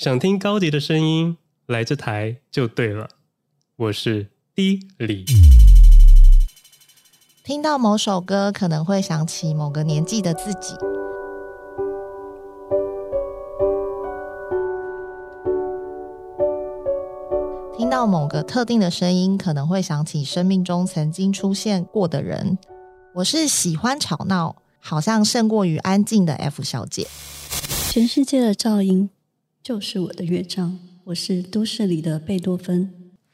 [0.00, 3.06] 想听高迪的声音，来这台就对了。
[3.76, 5.26] 我是 D 李。
[7.44, 10.74] 听到某首歌，可能会想起某个年纪的自己。
[17.76, 22.56] 听到某个特定的声音，可能会想起生命中曾经出现过的人。
[23.12, 27.06] 我是喜欢吵闹，好像胜过于安静的 F 小姐。
[27.90, 29.10] 全世界的噪音
[29.62, 30.78] 就是我的乐章。
[31.04, 32.92] 我是都市里的贝多芬，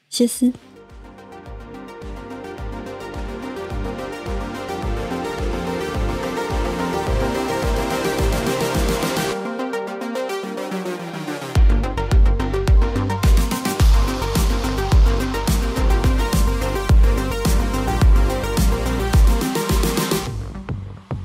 [0.09, 0.53] 歇斯。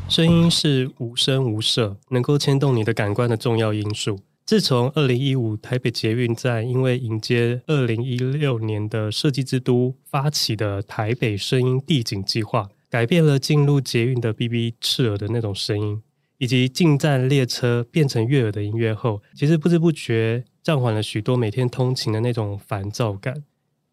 [0.08, 4.20] 声音是无声无色，能够牵动你的感官的重要因素。
[4.52, 16.02] 自从二零一五台北捷运站因为迎接二零一六年的设计之都发起的台北声音地景计划，改变了进入捷运的 B B 刺耳的那种声音，
[16.38, 23.46] 以及进站列车变成悦耳的音乐后，其实不知不觉暂缓了许多每天通勤的那种烦躁感，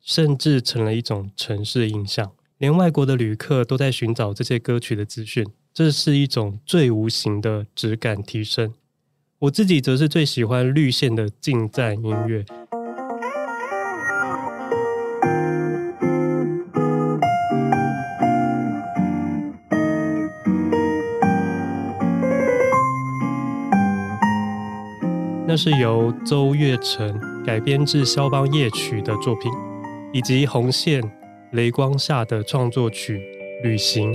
[0.02, 2.33] 甚至成了一种城市印象。
[2.56, 5.46] 连外国的旅客都在寻找这些歌曲的资讯。
[5.72, 8.74] 这是一种最无形的质感提升。
[9.41, 12.44] 我自己则是最喜欢绿线的近战音乐。
[25.47, 29.52] 那是由周月成改编自肖邦夜曲的作品，
[30.12, 31.00] 以及红线
[31.52, 33.20] 雷光下的创作曲
[33.62, 34.12] 《旅行》。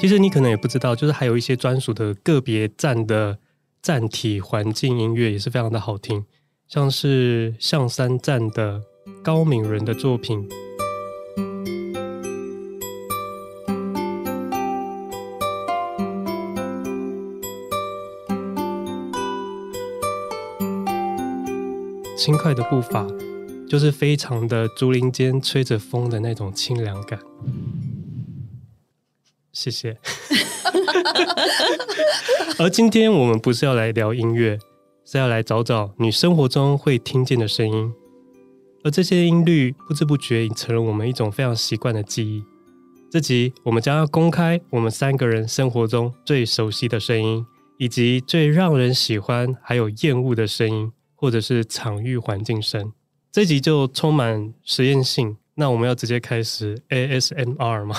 [0.00, 3.36] 其实你可能也不知道，就是还有一些专属的个别站的
[3.82, 6.24] 站体环境音乐也是非常的好听，
[6.66, 8.80] 像是象山站的
[9.22, 10.48] 高敏人的作品。
[22.16, 23.06] 轻快的步伐，
[23.68, 27.20] 就是非常的竹林间吹着风的那种清凉感。
[29.60, 29.94] 谢谢。
[32.58, 34.58] 而今天我们不是要来聊音乐，
[35.04, 37.92] 是要来找找你生活中会听见的声音。
[38.82, 42.42] 而这些音律不知不觉已成了我们一种非常习惯的记忆。
[43.10, 47.44] 这集我们将要公开我们三个人生活中最熟悉的声音，
[47.76, 52.94] 以及最让人喜欢还有厌恶的声音，或者是场域环境声。
[53.30, 55.36] 这集就充满实验性。
[55.60, 57.94] 那我们要直接开始 ASMR 吗？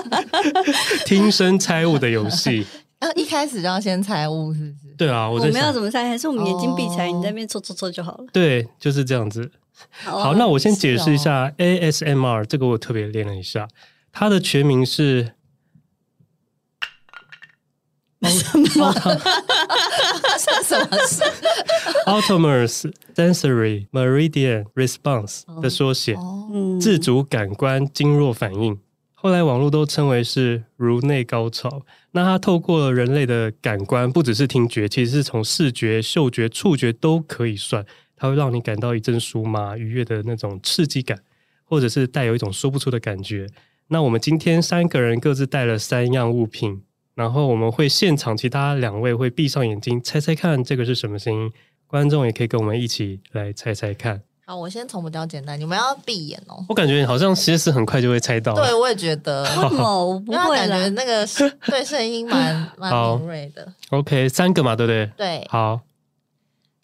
[1.04, 2.66] 听声猜物的游戏。
[2.98, 4.94] 啊， 一开始就要先猜物，是不是？
[4.96, 6.08] 对啊，我，我们要怎么猜？
[6.08, 8.24] 还是我们眼睛闭起来，你在那边搓搓搓就好了？
[8.32, 9.50] 对，就是这样子。
[10.02, 13.68] 好，好，那我先解释一下 ASMR，这个我特别练了一下，
[14.10, 15.32] 它的全名是。
[18.30, 18.92] 什么？
[20.38, 21.22] 是什么事
[22.06, 26.16] ？Autonomous Sensory Meridian Response 的缩写，
[26.80, 28.78] 自主感官经络反应。
[29.14, 31.82] 后来网络都称为是颅内高潮。
[32.10, 37.86] 那它透过了人类的感官，不只是听觉，其实是从视觉、嗅觉、触觉都可以算。
[38.16, 41.18] 它会让你感到一阵酥麻、愉悦的那种刺激感，
[41.64, 43.46] 或者是带有一种说不出的感觉。
[43.88, 46.82] 那我们今天三个人各自带了三样物品。
[47.14, 51.52] 然后我们会现场，其他两位会闭上眼睛猜猜看这个是什么声音，
[51.86, 54.22] 观众也可以跟我们一起来猜猜看。
[54.44, 56.64] 好，我先从比较简单，你们要闭眼哦。
[56.68, 58.54] 我感觉好像其实很快就会猜到。
[58.54, 59.42] 对，我也觉得。
[59.44, 60.56] 为什么我不会？
[60.56, 61.26] 感觉那个
[61.66, 63.72] 对声音蛮 蛮敏锐的。
[63.90, 65.06] OK，三个嘛，对不对？
[65.16, 65.46] 对。
[65.48, 65.80] 好，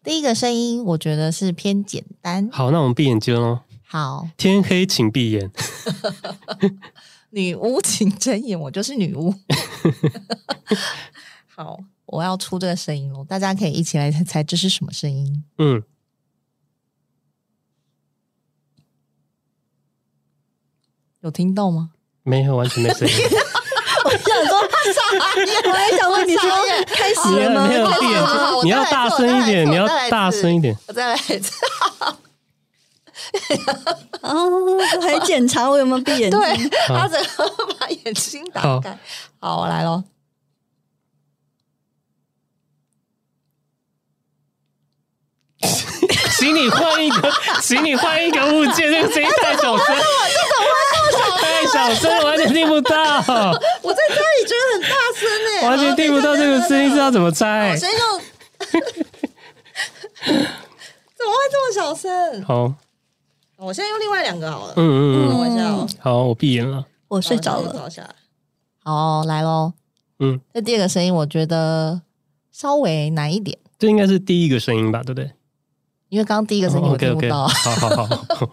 [0.05, 2.49] 第一个声音我觉得是偏简单。
[2.53, 3.61] 好，那我们闭眼睛喽。
[3.87, 5.51] 好，天黑请闭眼。
[7.31, 9.35] 女巫请睁眼，我就是女巫。
[11.55, 15.45] 好，我要出这个声音了，大家可以一起来猜猜这是什么声音。
[15.59, 15.83] 嗯，
[21.21, 21.91] 有听到吗？
[22.23, 23.15] 没有，完全没声音。
[24.05, 24.59] 我想说，
[25.69, 26.49] 我还想问你说
[26.87, 27.67] 开始了吗？
[27.69, 28.23] 没有闭眼，
[28.65, 30.75] 你要大声一点，你要大声一点。
[30.87, 31.53] 我再来一次。
[34.23, 36.41] 哦，还检查我有没有闭眼睛？
[36.41, 37.17] 对，他只
[37.79, 38.91] 把眼睛打开。
[39.41, 40.03] 好，好，我来喽。
[46.39, 49.87] 请你换一个， 请你换一个物件，这个声音太小声。
[51.37, 52.95] 太小声，完全听不到。
[53.83, 54.89] 我在家里觉得很大
[55.19, 57.71] 声哎、欸，完全听不到这个声音，知道怎么猜？
[57.71, 58.21] 我先用。
[61.19, 62.45] 怎么会这么小声？
[62.45, 62.73] 好，
[63.59, 64.75] 我现在用另外两个好了。
[64.77, 65.89] 嗯嗯嗯，等我一下哦。
[65.99, 66.87] 好，我闭眼了。
[67.09, 67.91] 我睡着了。
[68.85, 69.73] 好，来喽。
[70.21, 72.01] 嗯，这第二个声音我觉得
[72.53, 73.59] 稍微难一点。
[73.79, 75.03] 这应该是第一个声音吧？
[75.03, 75.33] 对不对？
[76.09, 77.43] 因为刚刚第一个声音我听不到。
[77.43, 77.81] Oh, okay, okay.
[77.81, 78.51] 好好好。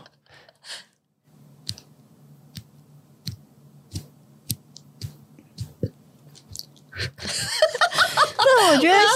[8.38, 9.08] 这我觉得像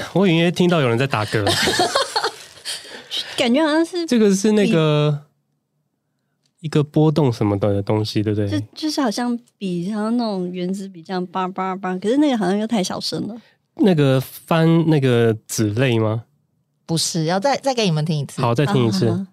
[0.00, 1.44] 是， 我隐约听到有人在打嗝，
[3.36, 5.24] 感觉好像是这个是那个
[6.60, 8.48] 一个波动什么的东西，对不对？
[8.48, 13.40] 就就是好像笔，好像那种原子笔这样叭叭叭，可是那个好像又太小声了。
[13.76, 16.24] 那个翻那个纸类吗？
[16.86, 18.40] 不是，要再再给你们听一次。
[18.40, 19.08] 好，再听一次。
[19.08, 19.26] 嗯。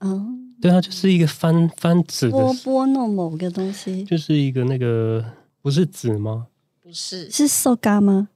[0.00, 0.28] 哦
[0.60, 5.24] 对啊，就是一个翻翻纸的拨拨弄某个东西，就是一个那个
[5.60, 6.46] 不是纸吗？
[6.80, 8.28] 不是，是塑胶吗？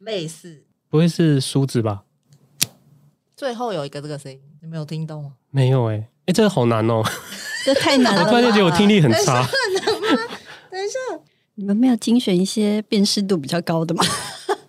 [0.00, 2.02] 类似，不会是梳子吧？
[3.36, 5.32] 最后有一个这个声音，你没有听懂吗？
[5.50, 7.02] 没有哎、欸，哎、欸，这个好难哦，
[7.64, 8.22] 这太难了。
[8.22, 9.42] 我突然间觉得我听力很差。
[9.42, 10.36] 很难吗？
[10.70, 10.98] 等一下，
[11.54, 14.04] 你们没有精选一些辨识度比较高的吗？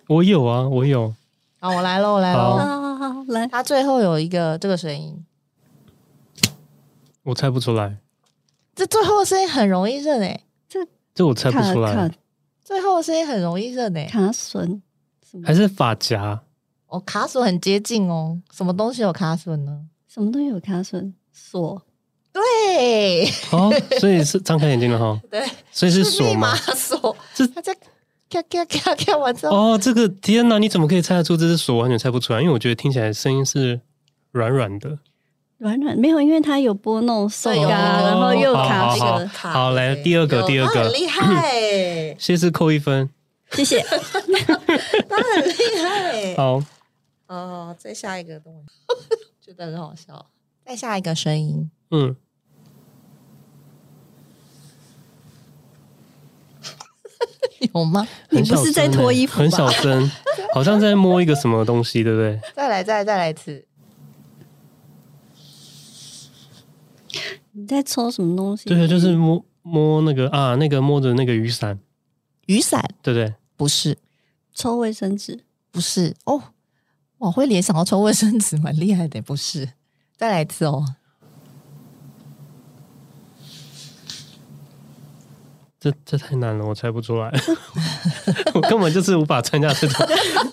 [0.08, 1.14] 我有啊，我有。
[1.60, 3.46] 好，我来喽，我来喽，好好好，来。
[3.46, 5.24] 它最后有一个这个声音。
[7.22, 7.98] 我猜不出来，
[8.74, 10.80] 这最后的声音很容易认诶，这
[11.14, 12.10] 这我猜不出来。
[12.64, 14.32] 最后的声音很容易认诶，卡
[15.32, 16.40] 榫还是发夹？
[16.88, 18.38] 哦，卡榫很接近哦。
[18.52, 19.80] 什么东西有卡榫呢？
[20.08, 21.12] 什么东西有卡榫？
[21.32, 21.82] 锁。
[22.32, 23.26] 对。
[23.50, 25.20] 哦，所以是张开眼睛了哈。
[25.30, 25.42] 对。
[25.70, 26.54] 所以是锁吗？
[26.56, 27.16] 锁。
[27.34, 27.74] 这他在
[28.30, 29.56] 咔咔咔咔完之后。
[29.56, 30.58] 哦，这个天哪！
[30.58, 31.78] 你怎么可以猜得出这是锁？
[31.78, 33.80] 完全猜不出来，因为我觉得听起来声音是
[34.30, 34.98] 软软的。
[35.58, 37.68] 软软没有，因为它有拨弄手感，
[38.04, 39.50] 然后又卡这个卡。
[39.52, 43.08] 好，来第二个，第二个，很厉害， 谢谢扣一分，
[43.52, 43.84] 谢谢。
[45.16, 46.34] 他很厉害。
[46.36, 46.62] 好，
[47.28, 48.74] 哦，再下一个东西，
[49.40, 50.26] 觉得很好笑。
[50.64, 52.14] 再下一个声音，嗯，
[57.74, 58.06] 有吗？
[58.30, 59.38] 你不是在脱衣服？
[59.38, 60.10] 很小声，
[60.54, 62.40] 好像在摸一个什么东西，对不对？
[62.54, 63.66] 再来，再来，再来一次。
[67.54, 68.64] 你在抽什么东西？
[68.68, 71.78] 对，就是摸摸那个啊，那个摸着那个雨伞，
[72.46, 73.34] 雨伞，对不对？
[73.56, 73.96] 不是，
[74.54, 76.42] 抽卫生纸，不是哦。
[77.18, 79.72] 我会联想到抽卫生纸，蛮厉害的，不是。
[80.16, 80.96] 再来一次哦。
[85.82, 87.28] 这这太难了，我猜不出来。
[88.54, 90.06] 我根本就是无法参加这种。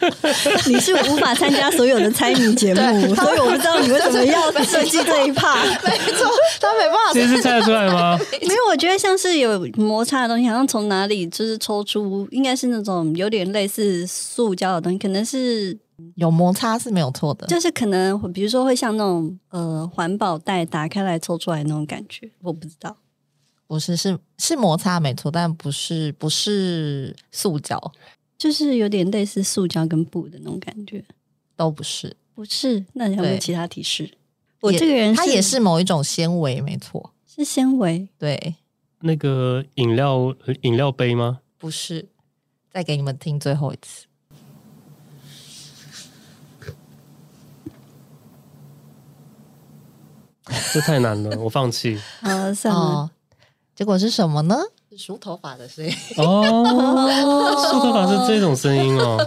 [0.66, 5.64] 你是无法参加所有的猜谜节目，所以我不知道你为什么要设计这一趴。
[5.64, 6.28] 没错，
[6.60, 7.14] 他没办法。
[7.14, 8.18] 这是猜得出来吗？
[8.42, 15.78] 没有，我觉得像是有摩擦的东西，好像从哪里就是抽出，应该是那种有点类似塑胶的东西，可能是
[16.16, 17.46] 有摩擦是没有错的。
[17.46, 22.96] 就是可能比如说会像那种呃环保袋打开来抽出来那种感觉，我不知道。
[23.70, 27.80] 不是，是是摩擦没错，但不是不是塑胶，
[28.36, 31.06] 就是有点类似塑胶跟布的那种感觉，
[31.56, 32.84] 都不是，不是。
[32.94, 34.10] 那你有没有其他提示？
[34.62, 38.10] 我这个人它也是某一种纤维，没错，是纤维。
[38.18, 38.56] 对，
[39.02, 41.42] 那个饮料饮料杯吗？
[41.60, 42.10] 不是，
[42.72, 44.08] 再给你们听最后一次。
[50.74, 52.02] 这太难了，我放弃。
[52.22, 53.12] 啊，算了。
[53.80, 54.58] 哦结果是什么呢？
[54.92, 56.66] 是梳头发的声音哦，
[57.72, 59.18] 梳头发是这种声音哦，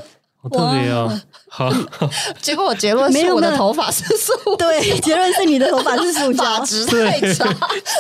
[0.43, 1.11] 好特别哦。
[1.49, 1.73] 好，
[2.43, 7.49] 结果我结论是我的头发是塑， 对，结论是你的头发是塑胶，发质太差，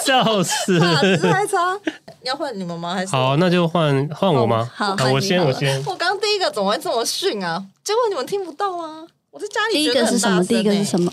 [0.05, 1.59] 笑死，发质太差。
[2.23, 2.93] 要换你们吗？
[2.95, 4.71] 还是好，那就换换我吗？
[4.75, 5.83] 好，我先，我先。
[5.87, 7.65] 我刚第一个怎么会这么逊啊？
[7.83, 9.07] 结果你们听不到啊？
[9.31, 10.45] 我在家里第一个是什么？
[10.45, 11.11] 第一个是什么？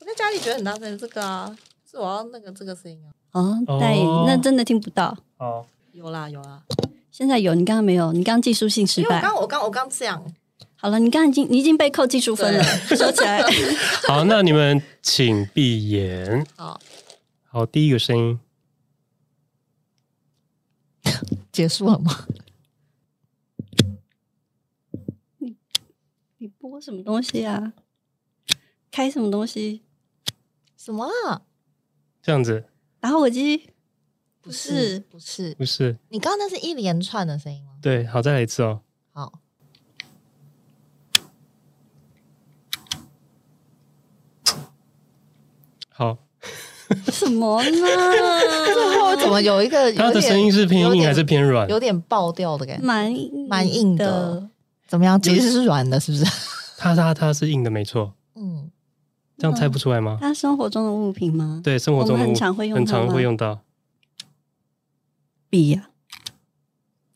[0.00, 1.50] 我在家里觉得很大声，这个啊，
[1.90, 3.08] 是我要那个这个声音啊。
[3.32, 3.96] 哦，戴
[4.26, 5.16] 那真的听不到。
[5.38, 6.62] 哦，有啦有啦，
[7.10, 9.20] 现在有，你刚刚没有，你刚刚技术性失败。
[9.20, 10.22] 因为我刚我刚我刚这样，
[10.76, 12.62] 好了，你刚刚已经你已经被扣技术分了，
[12.94, 13.42] 说起来。
[14.08, 16.46] 好，那你们请闭眼。
[16.56, 16.80] 好，
[17.48, 18.38] 好，第一个声音
[21.50, 22.26] 结束了吗？
[25.38, 25.56] 你
[26.38, 27.72] 你播什么东西啊？
[28.90, 29.82] 开什么东西？
[30.76, 31.42] 什么啊？
[32.22, 32.64] 这样子，
[33.02, 33.68] 打火机？
[34.40, 35.98] 不是，不是，不是。
[36.08, 37.72] 你刚刚那是一连串的声音吗？
[37.82, 38.80] 对，好，再来一次哦。
[39.10, 39.32] 好。
[45.88, 46.16] 好，
[47.10, 47.70] 什么呢？
[47.70, 51.68] 最后怎么有一个有点它的声音是偏硬还是偏软？
[51.68, 53.12] 有点爆掉的感觉，蛮
[53.48, 54.48] 蛮硬的。
[54.86, 55.20] 怎么样？
[55.20, 56.24] 其实是软的，是不是？
[56.78, 58.14] 他他他是硬的，没错。
[58.36, 58.70] 嗯，
[59.42, 60.18] 这样猜不出来吗？
[60.20, 61.60] 它生活中的物品吗？
[61.64, 63.60] 对，生活中很常会用，很常会用到
[65.50, 65.90] 笔呀。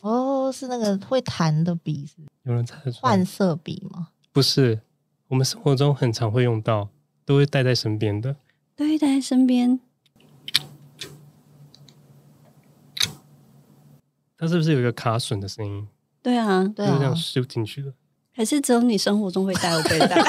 [0.01, 3.11] 哦，是那个会弹的笔，是有人猜得出来？
[3.11, 4.09] 换色笔吗？
[4.33, 4.81] 不是，
[5.29, 6.89] 我们生活中很常会用到，
[7.25, 8.35] 都会带在身边的。
[8.75, 9.79] 都会带在身边。
[14.37, 15.87] 它是不是有一个卡榫的声音？
[16.21, 17.93] 对啊，对啊，就这样咻进去了。
[18.37, 20.23] 还是只有你生活中会带，我不会带。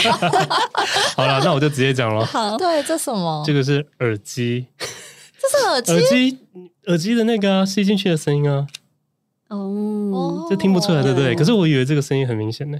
[1.13, 2.25] 好了，那我就直接讲了。
[2.25, 3.43] 好，对，这什么？
[3.45, 4.65] 这个是耳机。
[5.37, 5.91] 这是耳机？
[5.91, 6.39] 耳机，
[6.85, 8.65] 耳机的那个啊，吸进去的声音啊。
[9.49, 11.35] 哦，这听不出来，对不对？
[11.35, 12.79] 可是我以为这个声音很明显呢。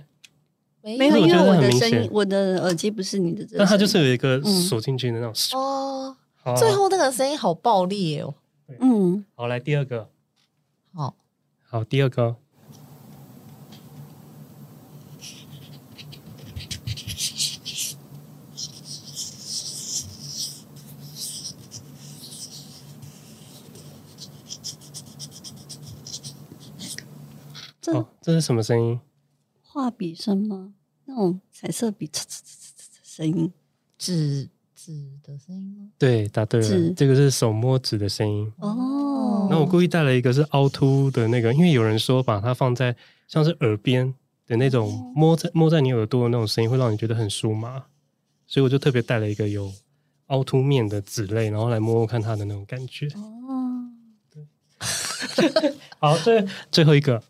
[0.81, 3.45] 没有，因为我的声音，我的耳机不是你的。
[3.57, 5.59] 但它就是有一个锁进去的那种。
[5.59, 6.15] 哦。
[6.57, 8.33] 最后那个声音好暴力哦。
[8.79, 9.25] 嗯。
[9.35, 10.07] 好，来第二个。
[10.93, 11.13] 好。
[11.69, 12.37] 好，第二个。
[27.89, 28.99] 哦，这是什么声音？
[29.63, 30.73] 画笔声吗？
[31.05, 33.53] 那种彩色笔呲呲呲呲呲声音，
[33.97, 34.91] 纸纸
[35.23, 35.87] 的声音吗？
[35.97, 36.93] 对，答对了。
[36.93, 38.51] 这个是手摸纸的声音。
[38.57, 39.47] 哦。
[39.49, 42.93] 那我故意带了一个是凹凸的那个，因为有人说把它放在
[43.29, 44.13] 像是耳边
[44.45, 47.85] 的那种摸在摸在你耳朵的那种声音，会让你觉得很舒麻，
[48.45, 49.71] 所以我就特别带了一个有
[50.25, 53.07] 凹凸面的纸类，然后来摸摸看它的那种感觉。
[53.15, 53.89] 哦。
[54.29, 54.45] 对。
[55.99, 57.23] 好，最最后一个。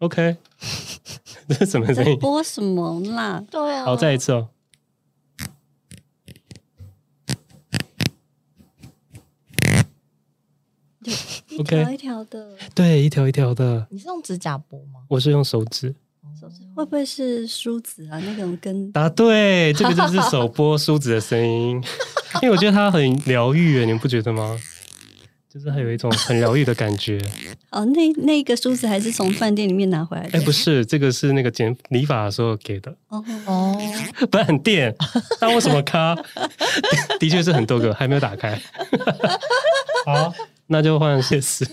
[0.00, 0.36] OK，
[1.48, 2.18] 这是什么声音？
[2.18, 3.44] 播什么啦？
[3.50, 3.84] 对啊。
[3.84, 4.48] 好，再一次哦。
[11.48, 12.56] 一条一条的。
[12.74, 13.86] 对，一条一条的。
[13.90, 15.00] 你是用指甲拨吗？
[15.08, 15.94] 我是用手指。
[16.40, 18.18] 手指会不会是梳子啊？
[18.20, 21.82] 那种跟答对，这个就是手拨梳子的声音。
[22.40, 24.58] 因为我觉得它很疗愈，你们不觉得吗？
[25.52, 27.20] 就是还有一种很疗愈的感觉。
[27.72, 30.38] 哦，那那个梳子还是从饭店里面拿回来的？
[30.38, 32.94] 哎，不是，这个是那个剪理发的时候给的。
[33.08, 33.76] 哦哦，
[34.30, 34.94] 不然很电。
[35.40, 36.14] 那为什么卡？
[37.18, 38.60] 的确是很多个，还没有打开。
[40.06, 40.32] 好，
[40.68, 41.66] 那就换谢师。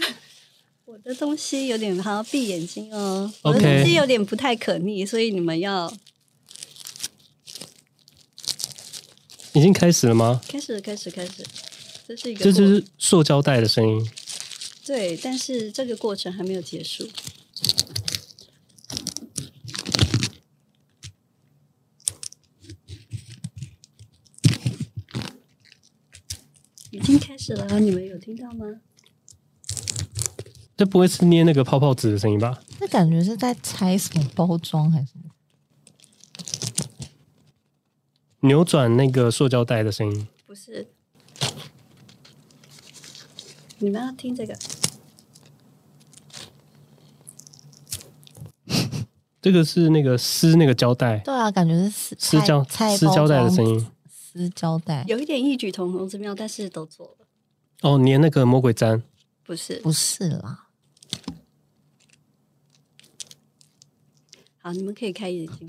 [0.85, 3.31] 我的东西有点，好像闭眼睛哦。
[3.43, 5.93] 我的东西有点不太可逆，所以你们要。
[9.53, 10.41] 已经开始了吗？
[10.47, 11.43] 开始，开始，开始。
[12.07, 14.09] 这是一个，这就是塑胶袋的声音。
[14.85, 17.05] 对，但是这个过程还没有结束。
[26.91, 28.65] 已经开始了，你们有听到吗？
[30.77, 32.61] 这不会是捏那个泡泡纸的声音吧？
[32.79, 35.25] 那感觉是在拆什么包装还是什么？
[38.47, 40.27] 扭转那个塑胶袋的声音？
[40.45, 40.87] 不是。
[43.79, 44.55] 你们要听这个？
[49.41, 51.19] 这个是那个撕那个胶带。
[51.19, 53.87] 对啊，感觉是撕撕胶撕胶带的声音。
[54.09, 57.25] 撕胶带有一点异曲同工之妙，但是都做了。
[57.81, 59.01] 哦，粘那个魔鬼粘？
[59.43, 60.65] 不是，不是啦。
[64.61, 65.67] 好，你们可以开眼睛。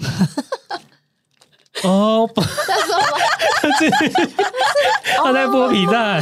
[1.84, 2.40] 哦，不，
[5.22, 6.20] 他在剥皮蛋。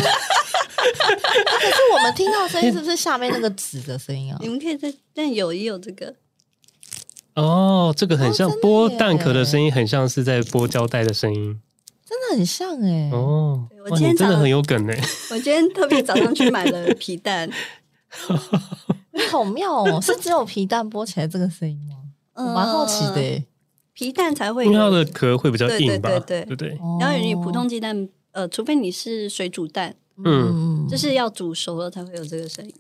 [1.71, 4.39] 可是我们听到的声音是不是下面那个纸的声音啊？
[4.41, 6.15] 你们可以在，但有也有这个。
[7.35, 11.61] 哦，这个很像剥蛋壳的声音，很像是在剥胶带的声音，
[12.05, 13.11] 真的很像哎。
[13.13, 14.99] 哦，我今天真的很有梗哎。
[15.31, 17.51] 我今天特别早上去买了 皮蛋，
[19.31, 20.01] 好妙哦！
[20.01, 21.97] 是只有皮蛋剥起来这个声音吗？
[22.35, 23.45] 我蛮好奇的。
[23.93, 26.09] 皮蛋才会，因为它的壳会比较硬吧？
[26.21, 26.79] 对对对对。
[27.01, 29.97] 然后你普通鸡蛋，呃，除非你是水煮蛋。
[30.25, 32.75] 嗯，就是要煮熟了才会有这个声音。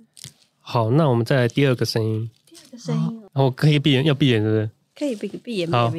[0.60, 2.30] 好，那我们再来第二个声音。
[2.46, 4.70] 第二个声音，然后可以闭眼，要闭眼是不是？
[4.94, 5.92] 可以闭闭眼，好。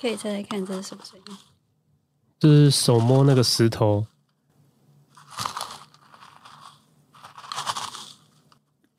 [0.00, 1.36] 可以猜猜看，这是什么声音？
[2.38, 4.06] 就是手摸那个石头。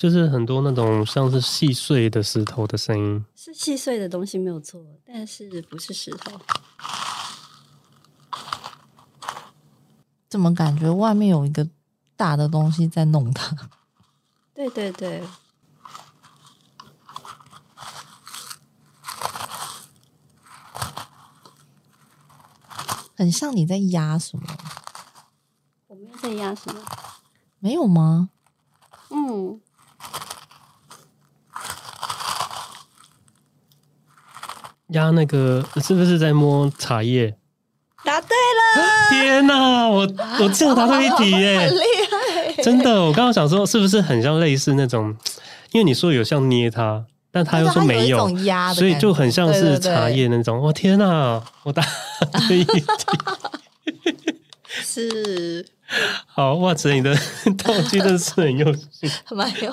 [0.02, 6.42] 就是很多那种像是细碎的石头的声音，是细碎的东西没有错，但是不是石头。
[10.28, 11.70] 怎么感觉外面有一个
[12.16, 13.56] 大的东西在弄它？
[14.56, 15.22] 对对对。
[23.16, 24.48] 很像你在压什么？
[25.86, 26.82] 我没有在压什么？
[27.60, 28.32] 没有吗？
[29.12, 29.62] 嗯。
[34.92, 37.36] 压那个是不是在摸茶叶？
[38.04, 39.10] 答对了！
[39.10, 40.00] 天哪，我
[40.40, 41.60] 我竟然答对一题耶！
[41.70, 41.82] 很厉
[42.56, 42.64] 害！
[42.64, 45.16] 真的，我刚刚想说是不是很像类似那种？
[45.72, 50.60] 因为你说有像捏它，但他又说没有，有所以就很像是茶叶那种。
[50.60, 51.84] 我天哪，我答
[52.48, 52.84] 对一题。
[54.68, 55.66] 是。
[56.26, 57.14] 好，哇塞，你的
[57.64, 59.72] 道具真的是很用心，蛮有。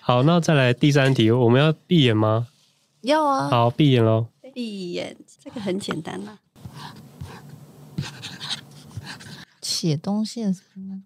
[0.00, 2.46] 好，那再来第三题，我们要闭眼吗？
[3.02, 3.48] 要啊。
[3.50, 4.26] 好，闭眼喽。
[4.58, 6.40] 闭眼，这个很简单啦。
[9.62, 11.04] 写东西的时候呢，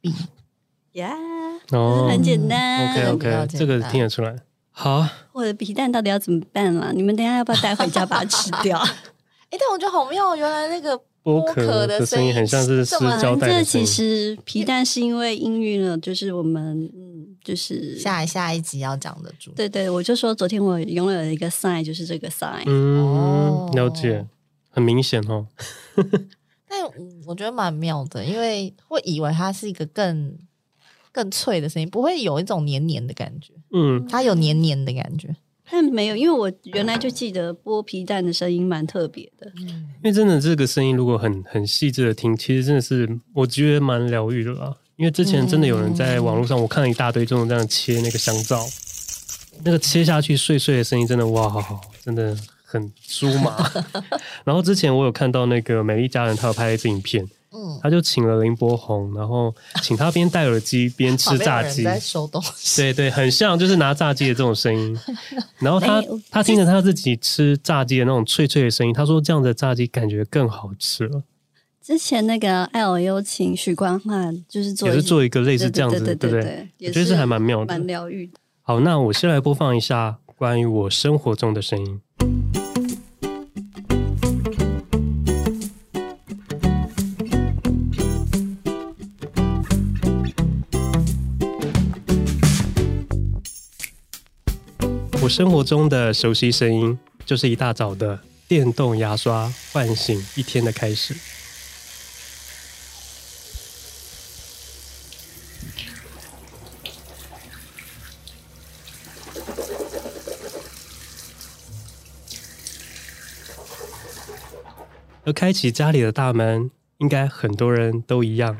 [0.00, 0.14] 笔
[0.92, 1.12] 呀，
[1.72, 2.92] 哦，很简单。
[2.92, 4.38] OK OK，这个听得出来。
[4.70, 6.92] 好，我的皮蛋到底要怎么办啦？
[6.94, 8.78] 你们等一下要不要带回家把它吃掉？
[9.50, 13.48] 哎、欸，但我觉得好妙，原来那个剥壳的声音很像是撕胶带。
[13.48, 19.50] 这其实皮蛋是因为音韵了，就是我们嗯，就是下下一集要讲的主。
[19.52, 22.62] 对对，我就说昨天我拥有了一个 sign，就是这个 sign。
[22.66, 24.26] 嗯，哦、了解，
[24.68, 25.46] 很明显哦。
[26.68, 26.78] 但
[27.26, 30.36] 我觉得蛮妙的，因为会以为它是一个更
[31.10, 33.54] 更脆的声音，不会有一种黏黏的感觉。
[33.72, 35.34] 嗯，它有黏黏的感觉，
[35.70, 39.50] 但没有，因为我原来就记得剥皮蛋的声音蛮特别的。
[39.56, 44.76] 嗯，因为真的这个声音如果很很细致的听，其实真的是我觉得蛮疗愈的啦。
[44.96, 48.64] 因为之前真的有人在网络上，我看了一大堆这种这样切那个香皂，
[49.64, 52.36] 那个切下去碎碎的声音，真的哇，好好，真的。
[52.66, 53.70] 很酥麻，
[54.42, 64.98] 然后之前我有看到那个美丽佳人，他有拍一支影片，嗯，他就请了林柏宏，然后请他边戴耳机边吃炸鸡， 在收东西，对对，很像就是拿炸鸡的这种声音，
[65.60, 71.22] 然后他他听着他自己吃炸鸡的那种脆脆的声音，他说这样的炸鸡感觉更好吃了。
[71.80, 76.68] 之前那个爱我有请许光汉，就是做也是做一个类似这样子，对不对？
[76.80, 78.32] 我觉得这还蛮妙的，蛮疗愈的。
[78.62, 82.00] 好，那我先来播放一下关于我生活中的声音。
[95.34, 101.12] 生活中的熟悉声音，就是一大早的电动牙刷唤醒一天的开始。
[115.24, 118.56] 而开启家里的大门，应该很多人都一样。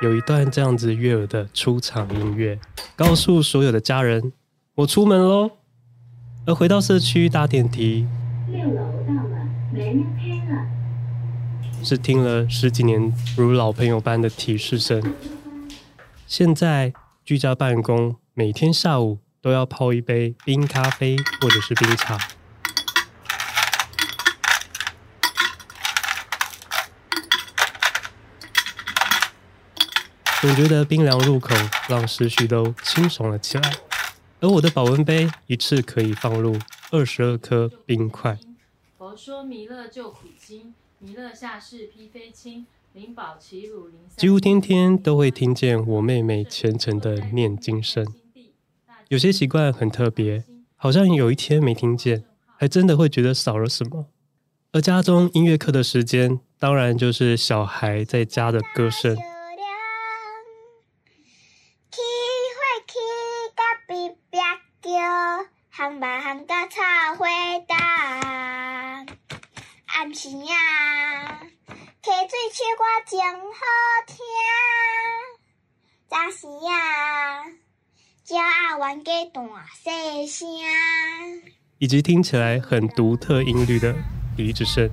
[0.00, 2.58] 有一段这样子悦耳的出场音乐，
[2.96, 4.32] 告诉所有的家人
[4.78, 5.50] ：“我出门喽。”
[6.46, 8.06] 而回到社区搭电梯，
[8.46, 15.02] 六楼到了，门开了，是听了十几年如老朋友般的提示声。
[16.28, 16.92] 现在
[17.24, 22.16] 居家办公，每天下午都要泡一杯冰咖啡或者是冰茶。
[30.40, 31.52] 总觉得冰凉入口，
[31.88, 33.87] 让思绪都清爽了起来。
[34.40, 36.56] 而我的保温杯一次可以放入
[36.92, 38.38] 二十二颗冰块。
[38.96, 43.96] 佛说弥勒救苦经，弥勒下世披飞青，灵宝齐鲁灵。
[44.16, 48.06] 几乎天天都会听见我妹妹虔诚的念经声。
[49.08, 50.44] 有些习惯很特别，
[50.76, 52.24] 好像有一天没听见，
[52.56, 54.06] 还真的会觉得少了什么。
[54.72, 59.16] 而家中音乐课的时间，当然就是小孩在家的歌声。
[65.78, 66.82] 行吧行到草
[67.16, 67.28] 花
[67.68, 67.76] 东，
[69.86, 71.38] 暗时啊，
[72.02, 73.20] 溪水唱歌真
[73.52, 73.60] 好
[74.04, 74.16] 听。
[76.08, 77.44] 早时啊，
[78.26, 78.42] 鸟
[78.76, 79.40] 仔冤家大
[79.72, 80.48] 细声，
[81.78, 83.94] 以及听起来很独特音律的
[84.36, 84.90] 笛子声，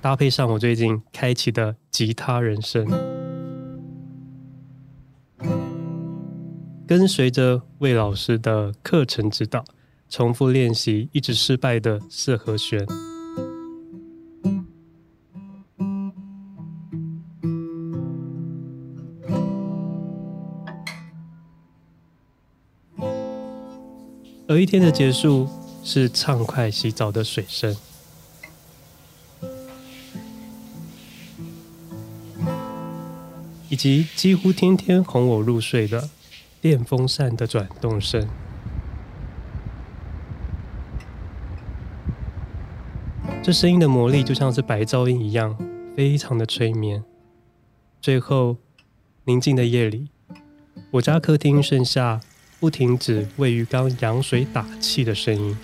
[0.00, 3.29] 搭配上我最近开启的吉他人生。
[6.90, 9.64] 跟随着魏老师的课程指导，
[10.08, 12.84] 重复练习一直失败的四和弦。
[24.48, 25.48] 而一天的结束，
[25.84, 27.76] 是畅快洗澡的水声，
[33.68, 36.10] 以及几乎天天哄我入睡的
[36.60, 38.28] 电风扇的转动声。
[43.42, 45.56] 这声音的魔力就像是白噪音一样，
[45.96, 47.02] 非常的催眠。
[48.00, 48.58] 最后，
[49.24, 50.10] 宁静的夜里，
[50.90, 52.20] 我家客厅剩下
[52.58, 55.56] 不停止为鱼缸扬水打气的声音。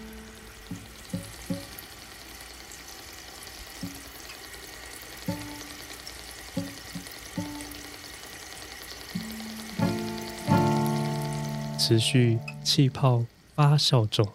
[11.86, 14.26] 持续气泡发酵中。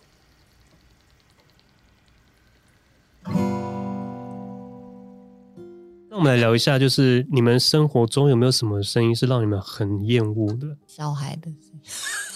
[6.09, 10.77] 那我们来聊一下，就是你们生活中有没有什么声音是让你们很厌恶的？
[10.87, 11.61] 小孩的声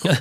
[0.03, 0.17] 音，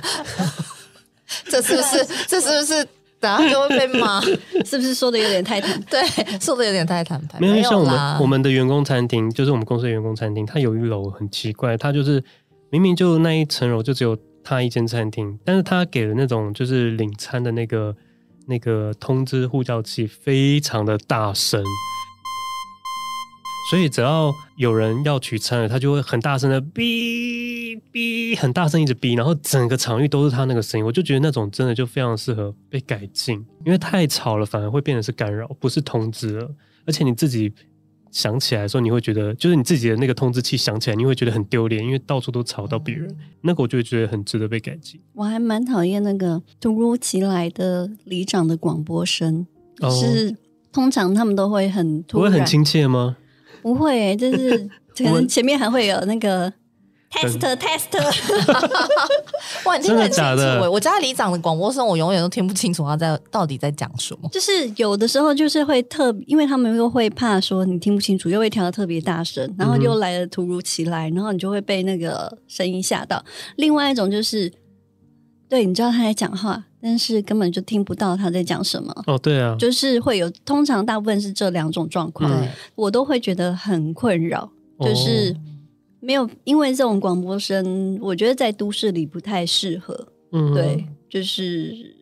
[1.49, 2.05] 这是不是？
[2.25, 2.87] 这是不是？
[3.19, 4.21] 等下就会被骂？
[4.63, 5.77] 是不是说的有点太坦？
[5.91, 6.01] 对，
[6.39, 7.37] 说的有点太坦白。
[7.41, 12.23] 没有，像我们我们的员工餐厅，就是我们公司的员工餐厅，它有一楼很奇怪，它就是
[12.69, 14.17] 明明就那一层楼就只有。
[14.45, 17.95] 他一间餐厅，但是他给的那种就是领餐的那个
[18.45, 21.63] 那个通知呼叫器非常的大声，
[23.71, 36.51] 所以只要有人要取餐了，他就会很大声的哔哔，很大声一直哔，然后整个场域都是他那个声音，我就觉得那种真的就非常适合被改进，因为太吵了，反而会变成是干扰，不是通知了，
[36.85, 37.51] 而且你自己。
[38.15, 43.09] 响起来的时候，你会觉得就是你自己的那个通知器响起来，你会觉得很丢脸，因为到处都吵到别人。
[43.09, 45.01] 嗯、那个我就会觉得很值得被改进。
[45.11, 49.45] 我还蛮讨厌那个突如其来的里长的广播声，
[49.81, 50.33] 哦、是
[50.71, 53.17] 通常他们都会很突然，不会很亲切吗？
[53.61, 56.53] 不会、欸，就是 可能前面还会有那个。
[57.15, 57.91] Test test，
[59.65, 60.71] 哇，你听得很清楚，真的的？
[60.71, 64.29] 我家里长的广播声，我永远都听不清楚他在到底在讲什么。
[64.31, 73.23] 就是有的时候就是会特，因为他们又会怕说你听不清楚，又会调的特别大声，然后又来的突如其来，然后你就会被那个声音吓到。
[73.55, 74.51] 另外一种就是，
[75.47, 78.93] 对，你知道他在讲话，但是根本就听不到他在讲什么。
[79.07, 84.49] 哦，对啊，就是会有，通常大部分是这两种状况，嗯、我都会觉得很困扰，
[84.79, 85.31] 就是。
[85.31, 85.54] 哦
[86.05, 90.07] 没有，因为这种广播声，我觉得在都市里不太适合。
[90.31, 91.95] 嗯，对，就是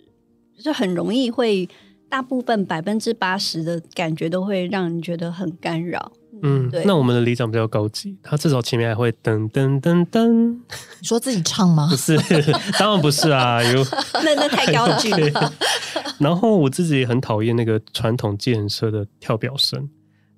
[0.61, 1.67] 就很容易会，
[2.09, 6.11] 大部分百分之八十的感觉都会让你觉得很干扰。
[6.41, 6.83] 嗯，对。
[6.83, 10.57] 那我们的里长比较高级，他至少前面还会噔噔噔噔。
[10.99, 11.87] 你说自己唱吗？
[11.89, 12.17] 不是，
[12.77, 13.83] 当然不是啊，有
[14.23, 15.53] 那那太高级了。
[16.19, 19.89] 然后我自己也很讨厌那个传统计程车的跳表声，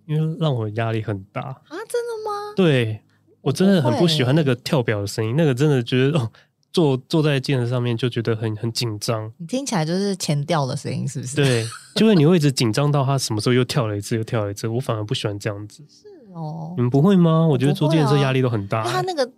[0.07, 1.41] 因为让我压力很大。
[1.41, 2.53] 啊，真的吗？
[2.55, 3.01] 对。
[3.45, 6.31] 我真的很不喜欢那个跳表的声音，那个真的觉得哦，
[6.73, 9.31] 坐坐在键子上面就觉得很很紧张。
[9.37, 11.35] 你听起来就是前调的声音，是不是？
[11.35, 11.63] 对，
[11.95, 14.67] 就会你会一直紧张到他什么时候又跳了一次，又跳了一次。
[14.67, 15.83] 我反而不喜欢这样子。
[15.87, 17.45] 是哦，你们不会吗？
[17.45, 18.83] 我觉得坐计程车压力都很大。
[18.83, 19.31] 他那个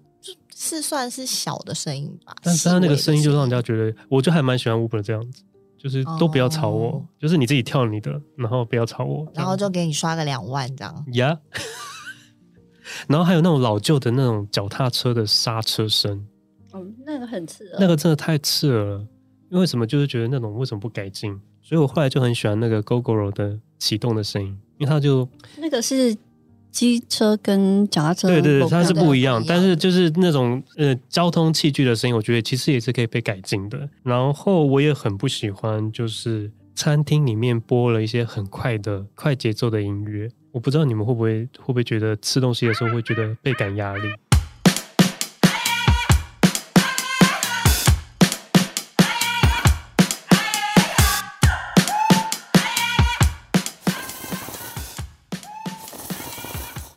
[0.55, 5.43] 是算是小的声音吧，但是他那个声音就让人家觉得，我就还蛮喜欢 Uber 这样子，
[5.77, 11.05] 就是都不要吵我，就是你自己跳你的，然后不要吵我，然后就给你刷个两万这样。
[11.13, 11.37] 呀。
[13.07, 16.25] 然后还有那种老旧的那种脚踏车的刹车声，
[16.71, 19.07] 哦，那个很刺耳，那个真的太刺耳了。
[19.49, 19.87] 因为什么？
[19.87, 21.39] 就是觉得那种为什么不改进？
[21.61, 25.25] 所以我后来就很喜欢那个 Gogoro 的启动的声音，因为它就
[25.57, 26.13] 那个是
[26.69, 29.41] 机车跟脚踏车，对对对，它是不一样。
[29.47, 33.89] 但是就是那种呃交通器具的声音，我觉得其实也是可以被改进的。
[34.03, 40.29] 然后我也很不喜欢，就是餐厅里面播了一些很快的快节奏的音乐。
[40.57, 44.01] 我不知道你们会不会会不会觉得吃东西的时候会觉得倍感压力。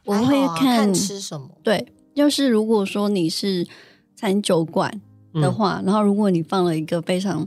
[0.04, 1.50] 我会看，看吃什么。
[1.62, 3.68] 对，就是如果说你是
[4.16, 4.98] 餐酒馆
[5.34, 7.46] 的话，嗯，然后如果你放了一个非常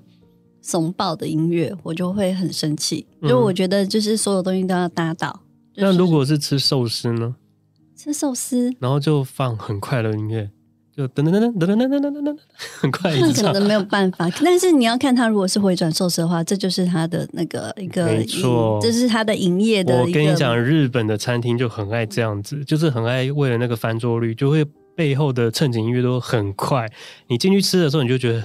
[0.61, 5.39] 怂爆的音乐，我就会很生气，因为我觉得就是所有东西都要搭到。
[5.75, 7.35] 那如果是吃寿司呢？
[7.95, 10.49] 吃寿司，然后就放很快的音乐，
[10.95, 12.37] 就噔噔噔噔噔噔噔噔噔噔，
[12.81, 13.15] 很快。
[13.17, 20.01] 那可能没有办法， 但是你要看他如果是回转寿司的话，这就是他的那个一个，没错，这是他的营业的。
[20.01, 26.91] 我跟你讲，日本的餐厅就很爱这样子，就是很爱为了那个翻桌率，就会背后的衬景音乐都很快。
[27.27, 28.43] 你进去吃的时候，你就觉得。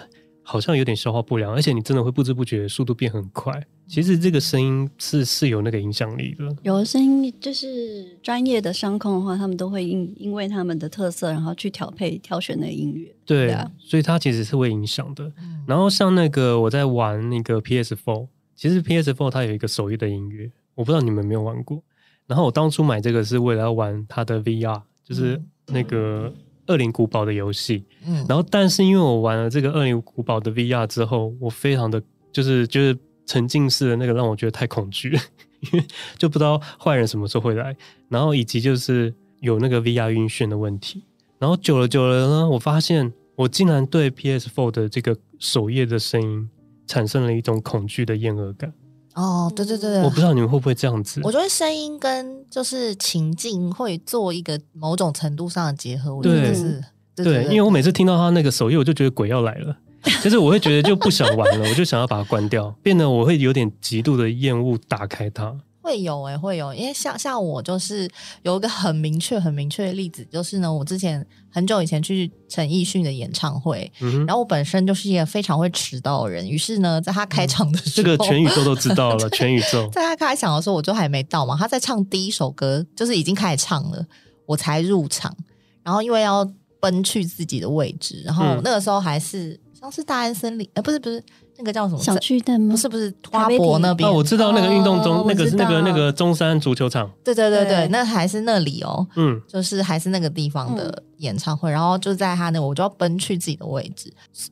[0.50, 3.52] 好像有点消化不良，而且你真的会不知不觉速度变很快。
[3.86, 6.56] 其实这个声音是是有那个影响力的。
[6.62, 13.14] 有的声音就是专业的商控的话，他们都会因因为他们的特色，然后去调配挑选那个音乐。
[13.26, 15.30] 对，对啊，所以它其实是会影响的。
[15.66, 21.82] 然后像那个我在玩那个 PS Four，其实 PS Four 它有一个首页的音乐，我不知道你们有没有玩过。
[22.26, 26.30] 然后我当初买这个是为了要玩它的 VR，就是那个
[26.68, 27.84] 《恶灵古堡》的游戏。
[28.06, 28.24] 嗯。
[28.28, 32.02] 然后，但是因为我玩了这个《恶灵古堡》的 VR 之后，我非常的
[32.32, 35.20] 就是就是沉浸式的那个让我觉得太恐惧了，
[35.72, 35.84] 因为
[36.16, 37.76] 就不知道坏人什么时候会来。
[38.08, 41.04] 然后以及就是有那个 VR 晕眩的问题。
[41.38, 46.48] 然后久了久了呢，我发现我竟然对 PS4 的这个首页的声音
[46.86, 48.72] 产生了一种恐惧的厌恶感。
[49.18, 51.20] 哦，对对对对，我不知道你们会不会这样子。
[51.24, 56.80] 我觉得声音跟就是情境会做一个某种程度上的结合，我觉得是
[57.16, 59.76] 对，因为我每次听到他那个首页，我就觉得鬼要来了，
[60.22, 65.52] 就是我会觉得就不想玩了，我就想要把它关掉，变得我会有点极度的厌恶打开它。
[65.88, 68.06] 会有哎、欸，会有，因为像像我就是
[68.42, 84.04] 有一个很明确、很明确的例子，就是呢，我之前很久以前去陈奕迅的演唱会，嗯、然后我本身就是一个非常会迟到的人，于是呢，在他开场的时候，嗯、这个全宇宙都知道了， 全宇宙，在他开场的时候，我就还没到嘛，他在唱第一首歌，就是已经开始唱了，
[84.44, 85.34] 我才入场，
[85.82, 86.46] 然后因为要
[86.80, 91.22] 奔去自己的位置，然后那个时候还是、嗯、像是大安森林，呃，不是不是。
[91.60, 92.70] 那个叫什么小巨蛋吗？
[92.70, 97.10] 不是不是花博那边哦，我知道那个运动中、哦、那个是那个那个中山足球场。
[97.24, 104.08] 对对对对，那还是那里哦，嗯，就是还是那个地方的演唱会，嗯、然后就在他那，我就要奔去自己的位置。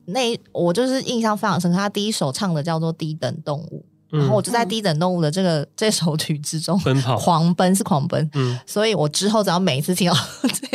[0.07, 3.85] 那我就是印象非常深刻，他第一首唱的叫做《低等动物》，
[4.17, 10.19] 嗯、然后我就在《低等动物》的这个 这首曲之中奔跑，狂奔是狂奔，嗯，所以我之后只要每一次听到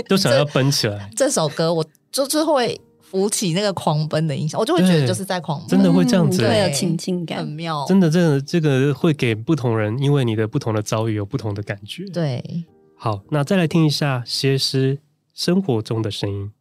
[0.07, 2.79] 都 想要奔起来这首歌，我就是会。
[3.11, 7.85] 浮起那个狂奔的印象，我就会觉得就是在狂奔，真的会这样子，对有情境感，很妙。
[7.85, 12.05] 真的，这个这个会给不同人，因为你的不同的遭遇有不同的感觉。
[12.05, 12.63] 对，
[12.95, 14.99] 好，那再来听一下歇斯
[15.33, 16.53] 生活中的声音，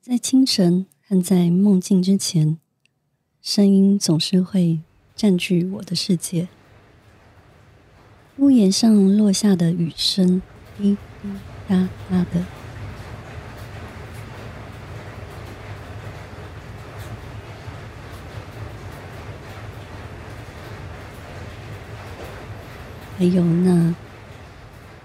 [0.00, 2.58] 在清晨和在梦境之前，
[3.40, 4.80] 声音总是会
[5.14, 6.48] 占据我的世界。
[8.38, 10.42] 屋檐上落下的雨声，
[10.76, 11.30] 滴滴
[11.68, 12.44] 答答的。
[23.20, 23.94] 还有那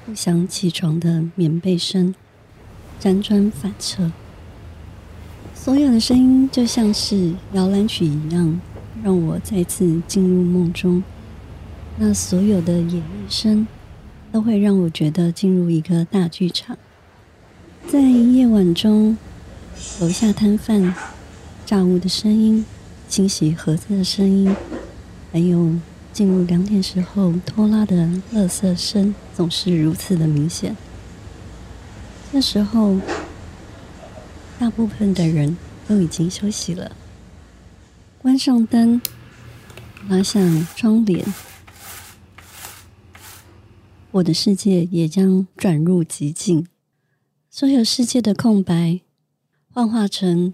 [0.05, 2.15] 不想起床的棉被声，
[2.97, 4.09] 辗转反侧，
[5.53, 8.61] 所有的声音就像是摇篮曲一样，
[9.03, 11.03] 让我再次进入梦中。
[11.97, 13.67] 那所有的演绎声，
[14.31, 16.77] 都会让我觉得进入一个大剧场。
[17.85, 19.17] 在夜晚中，
[19.99, 20.95] 楼下摊贩
[21.65, 22.63] 炸物的声音，
[23.09, 24.55] 清洗盒子的声音，
[25.33, 25.75] 还有。
[26.15, 30.73] 进入两点时候，拖拉的垃圾声总是如此的明显。
[32.31, 32.97] 这时候，
[34.57, 36.95] 大部分的人都已经休息了。
[38.17, 39.01] 关上灯，
[40.07, 40.39] 拉下
[40.77, 41.25] 窗帘，
[44.11, 46.65] 我的世界也将转入寂静。
[47.49, 49.01] 所有世界的空白，
[49.73, 50.53] 幻化成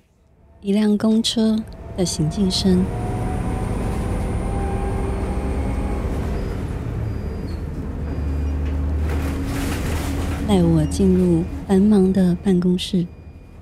[0.61, 1.63] 一辆公车
[1.95, 2.83] 的行进声。
[10.51, 13.07] 带我进入繁忙的办公室，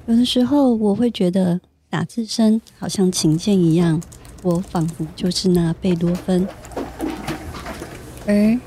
[0.07, 4.01] 有的时候我会觉得打字声好像琴键一样，
[4.41, 6.47] 我仿佛就是那贝多芬，
[8.25, 8.59] 而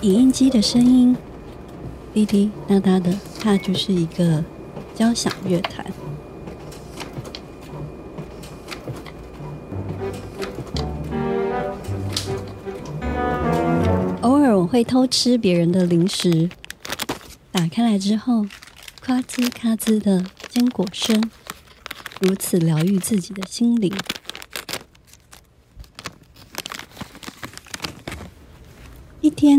[0.00, 1.14] 影印机的声音
[2.14, 4.42] 滴滴答答的，它就是一个
[4.94, 5.86] 交响乐团。
[14.22, 16.48] 偶尔我会偷吃别人的零食。
[17.56, 18.44] 打开来之后，
[19.00, 21.30] 咔吱咔吱的坚果声，
[22.20, 23.90] 如此疗愈自己的心灵。
[29.22, 29.58] 一天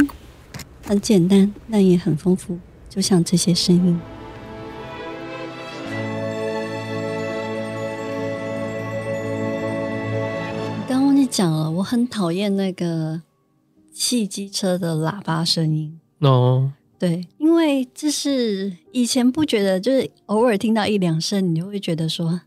[0.86, 4.00] 很简单，但也很丰富，就像这些声音。
[10.88, 13.24] 刚忘记讲了，我很讨厌那个
[13.92, 16.00] 汽机车的喇叭声音。
[16.20, 16.74] 哦。
[17.00, 22.42] 对，因为就是以前不觉得，就是偶尔听到一两声，你就会觉得说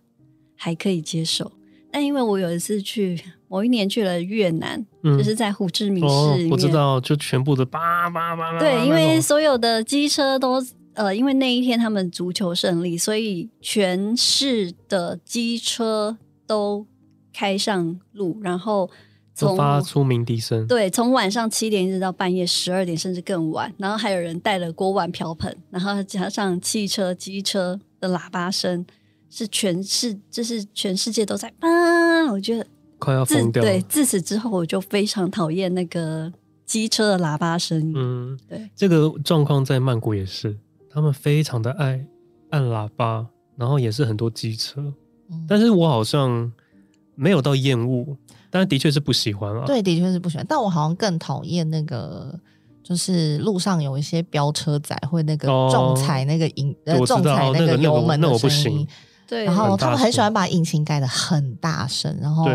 [0.56, 1.52] 还可以接受。
[1.92, 8.58] 但因为我有一次去某一年去了越南，嗯、就是在胡志明市里面，哦，我知道，就全部的叭叭叭叭。
[8.58, 10.60] 对，因为所有的机车都
[10.94, 16.86] 呃，因为那一天他们足球胜利，所以全市的机车都
[17.32, 18.90] 开上路，然后。
[19.34, 23.72] 从发出鸣笛声，对，从晚上七点一直到半夜十二点，甚至更晚。
[23.78, 28.84] 然后还有人带了锅碗瓢盆，然后加上汽车、机车的喇叭声，
[29.30, 32.30] 是全世，就是全世界都在啊！
[32.30, 32.66] 我觉得
[32.98, 33.68] 快要疯掉了。
[33.68, 36.30] 对，自此之后我就非常讨厌那个
[36.66, 37.94] 机车的喇叭声音。
[37.96, 40.58] 嗯，对，这个状况在曼谷也是，
[40.90, 42.04] 他们非常的爱
[42.50, 44.92] 按喇叭，然后也是很多机车。
[45.30, 46.52] 嗯，但是我好像
[47.14, 48.16] 没有到厌恶，
[48.50, 49.64] 但是的确是不喜欢啊。
[49.66, 50.44] 对，的确是不喜欢。
[50.48, 52.34] 但我好像更讨厌那个，
[52.82, 58.28] 就是路上有一些飙车仔会那个重踩那个引，呃，重踩那个油门的声音。
[58.28, 58.88] 那我不行。
[59.28, 62.46] 对，然后他们很喜欢把引擎盖的很大声，然后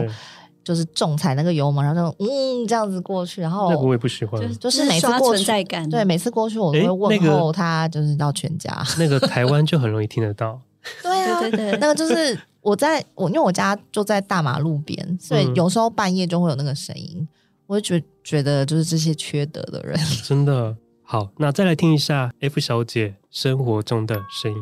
[0.62, 5.45] 就是重踩那个油门，然后就嗯这样子过去，然后那个我也不喜欢，就是、就是每次过去，
[5.89, 8.84] 对，每次过去我都会问候他，就是到全家。
[8.99, 10.60] 那个台湾就很容易听得到，
[11.01, 17.28] 对啊，对对对，那个就是我在我因为我家就在大马路边，所以有时候半夜就会有那个声音，嗯、
[17.67, 21.30] 我就觉觉得就是这些缺德的人，真的好。
[21.38, 24.58] 那再来听一下 F 小姐生活中的声音。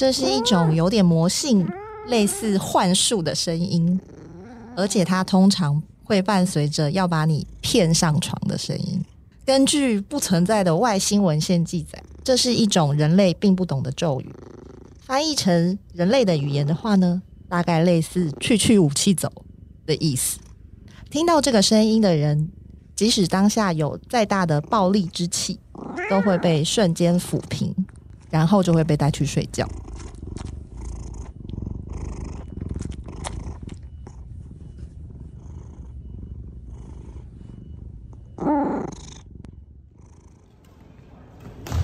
[0.00, 1.68] 这是一种有点魔性、
[2.06, 4.00] 类似幻术的声音，
[4.74, 9.04] 而且它通常会伴随着要把你骗上床的声音。
[9.44, 14.34] 根据不存在的外星文献记载，这是一种人类并不懂的咒语。
[15.02, 19.30] 翻译成人类的语言的话呢，大概类似“去去武器走”
[19.84, 20.38] 的意思。
[21.10, 22.48] 听到这个声音的人，
[22.96, 25.60] 即使当下有再大的暴力之气，
[26.08, 27.74] 都会被瞬间抚平，
[28.30, 29.68] 然后就会被带去睡觉。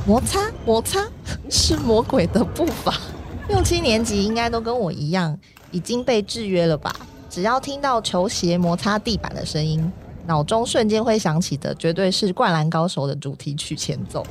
[0.07, 1.05] 摩擦摩擦
[1.51, 2.95] 是魔鬼的步伐。
[3.51, 5.37] 六七年级应该都跟我一样
[5.73, 6.95] 已经被制约了吧？
[7.29, 9.93] 只要听到球鞋摩擦地板的声音，
[10.27, 14.25] 脑中瞬间会想起的绝对是《灌篮高手》的主题曲前奏。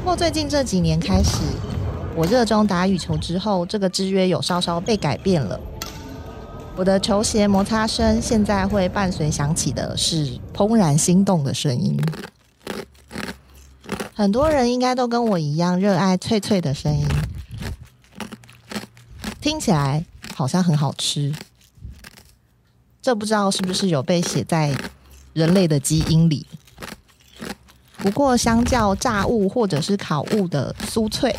[0.00, 1.38] 不过最近这几年开始，
[2.16, 5.58] 我热衷打羽球之后，这个制约有稍稍被改变了。
[6.76, 11.96] 我的球鞋摩擦声现在会伴随响起的是怦然心动的声音。
[14.18, 17.06] 很多人应该都跟我一样热爱脆脆的声音，
[19.40, 20.04] 听起来
[20.34, 21.32] 好像很好吃。
[23.00, 24.76] 这不知道是不是有被写在
[25.34, 26.44] 人类的基因里。
[27.98, 31.36] 不过，相较炸物或者是烤物的酥脆，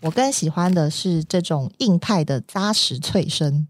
[0.00, 3.68] 我更喜欢的是这种硬派的扎实脆声，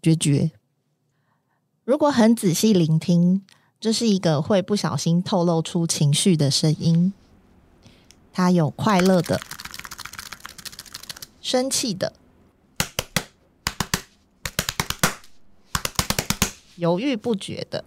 [0.00, 0.52] 绝绝。
[1.84, 3.44] 如果很仔细聆听。
[3.80, 7.14] 这是一个会不小心透露出情绪的声音，
[8.30, 9.40] 它有快乐的、
[11.40, 12.12] 生气的、
[16.76, 17.82] 犹豫不决的，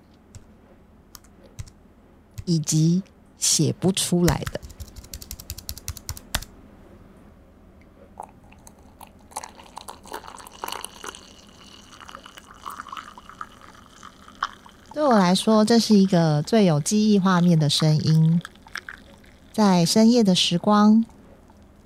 [2.45, 3.03] 以及
[3.37, 4.59] 写不出来的。
[14.93, 18.39] 对我来说，这是一个最有记忆画面的声音。
[19.51, 21.03] 在深夜的时光，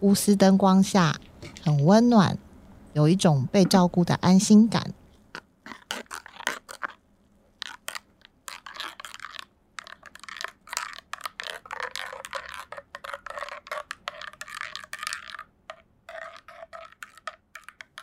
[0.02, 1.16] 钨丝灯光下，
[1.64, 2.38] 很温暖，
[2.92, 4.94] 有一种被照顾的安心感。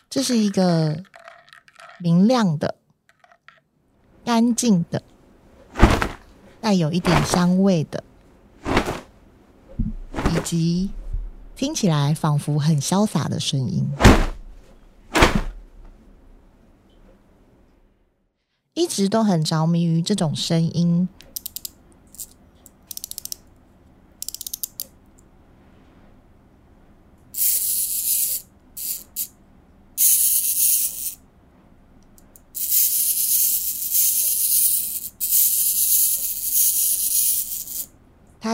[0.09, 1.03] 这是一个
[1.99, 2.75] 明亮的。
[4.25, 5.03] 干净的，
[6.59, 8.03] 带有一点香味的，
[10.31, 10.89] 以及
[11.55, 13.87] 听起来仿佛很潇洒的声音，
[18.73, 21.07] 一直都很着迷于这种声音。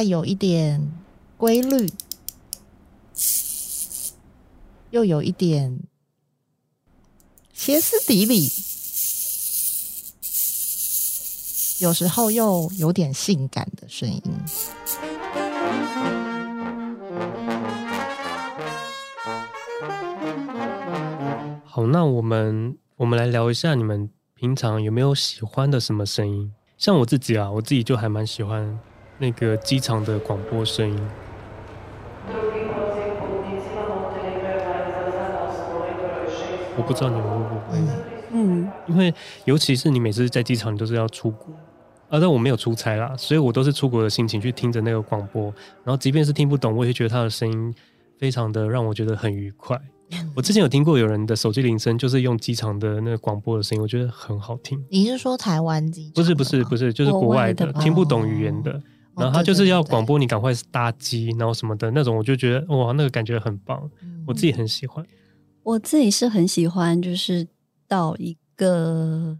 [0.03, 0.91] 有一点
[1.37, 1.89] 规律，
[4.89, 5.79] 又有一点
[7.53, 8.49] 歇斯底里，
[11.79, 14.21] 有时候又有点性感的声音。
[21.65, 26.53] 好，那我们我们来聊一下，你们平常有没有喜欢的什么声音？
[26.77, 28.79] 像我自己啊，我自己就还蛮喜欢
[29.21, 30.99] 那个机场的广播声音。
[36.75, 37.77] 我不知道你们会不会，
[38.33, 39.13] 嗯，因为
[39.45, 41.53] 尤其是你每次在机场，你都是要出国，
[42.09, 45.53] 啊，但我没有出差啦，所以我都是出国的心情去听着那个广播，
[45.83, 47.75] 然后即便是听不懂，我也觉得他的声音
[48.17, 49.79] 非常的让我觉得很愉快。
[50.35, 54.83] 我之前有听过有人的手机铃声，就是用机场的那个广播的声音，我觉得很好听。
[54.89, 56.11] 你是说台湾机？
[56.15, 58.81] 不是不是不是，就是国外的，听不懂语言的，
[59.17, 63.89] 然后他就是要广播你赶快搭机，然后什么的那种，我就觉得哇，那个感觉很棒，
[64.25, 65.05] 我自己很喜欢。
[65.63, 67.47] 我自己是很喜欢，就是
[67.87, 69.37] 到一个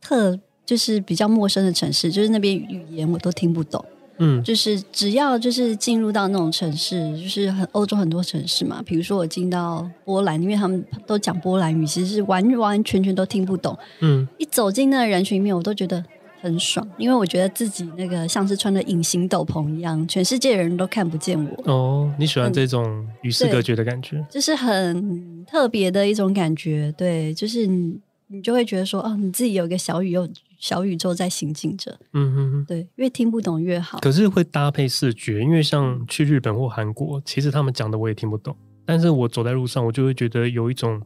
[0.00, 3.84] 特就是比较陌生的城市，就是那边语言我都听不懂。
[4.18, 13.76] 嗯，就是只要就是进入到那种城市，就是很欧洲很多城市嘛，比如说我进到波兰，因为他们都讲波兰语，其实是完完全全都听不懂。
[14.00, 16.04] 嗯，一走进那人群里面，我都觉得
[16.42, 21.72] 很爽，因为我觉得自己那个像是穿的隐形斗篷一样，全世界的人都看不见我。
[21.72, 24.22] 哦，你喜欢这种与世隔绝的感觉？
[24.28, 26.92] 就是很特别的一种感觉。
[26.98, 30.28] 对，就是你你就会觉得说，哦，你自己有一个小宇宙。
[30.62, 33.98] 小宇宙在行进着，嗯哼哼，对，越听不懂越好。
[33.98, 41.02] 可是会搭配视觉，因为像去日本或韩国，其实他们讲的我也听不懂，但是我走在路上，我就会觉得有一种，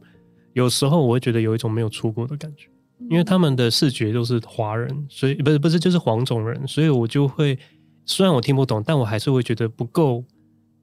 [0.53, 2.67] 有时候我会觉得有一种没有出国的感觉，
[3.09, 7.57] 因为他们的视觉都是华人，所以不是不是就是黄种人，所以我就会
[8.05, 10.23] 虽然我听不懂，但我还是会觉得不够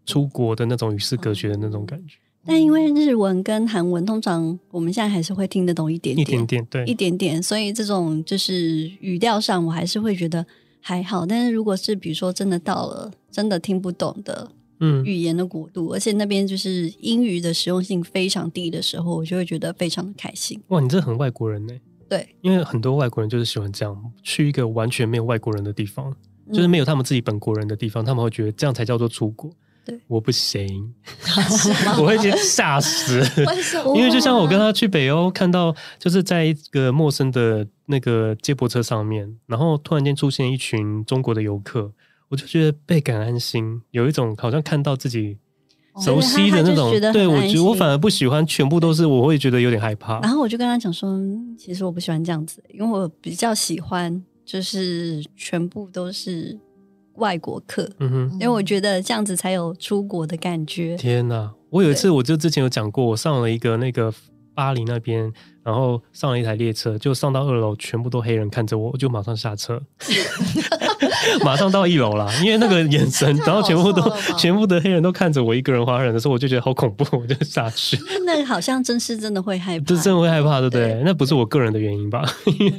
[0.07, 2.17] 出国的那种与世隔绝的那种感觉。
[2.47, 7.43] 但因为日文跟韩文，通常我们现在还是会听得懂一点点，一点点，对，一点点。
[7.43, 10.45] 所以这种就是语调上，我还是会觉得
[10.81, 11.25] 还好。
[11.25, 14.51] 但是如果是比如说真的到了真的听不懂的
[14.81, 20.63] 嗯语言的国度，嗯、而且那边就是英语的实用性非常低的时候，我就会觉得非常的开心。
[20.69, 21.73] 哇，你这很外国人呢？
[22.09, 26.15] 对，因为很多外国人就是喜欢这样，去一个完全没有外国人的地方，
[26.53, 29.51] 就是没有他们自己本国人的地方，嗯、他们会觉得这样才叫做出国。
[29.87, 30.95] 对，我不行，
[32.01, 33.21] 我会直接吓死。
[33.95, 41.93] 因为就像我跟他去北欧，看到就是在一个陌生的那个接驳车上面，然后突然间出现一群中国的游客，
[42.31, 45.37] 我就觉得倍感安心，有一种好像看到自己
[46.01, 46.91] 熟悉的那种。
[47.13, 50.21] 对，我觉得我反而不喜欢全部都是，我会觉得有点害怕。
[50.21, 51.19] 然后我就跟他讲说，
[51.59, 56.59] 其实我不喜欢这样子，因为我比较喜欢就是全部都是。
[57.19, 60.97] 外国客，嗯哼，因为我觉得这样子才有出国的感觉。
[60.97, 61.49] 天哪！
[61.71, 64.13] 我有一次，我就之前有讲过，我上了一个那个
[64.53, 65.33] 巴黎那边，
[65.63, 69.81] 然后上了一台列车，就上到二楼，全部都黑人看着我，我就马上下车，
[71.45, 74.03] 马上到一楼啦，因为那个眼神，然后全部都
[74.39, 77.99] 全部的黑人都看着我一个人华人的时候，我就觉得好恐怖， 我就下去。
[78.25, 80.93] 那好像真是真的会害怕，这真的会害怕，对不对？
[80.93, 82.25] 对，那不是我个人的原因吧？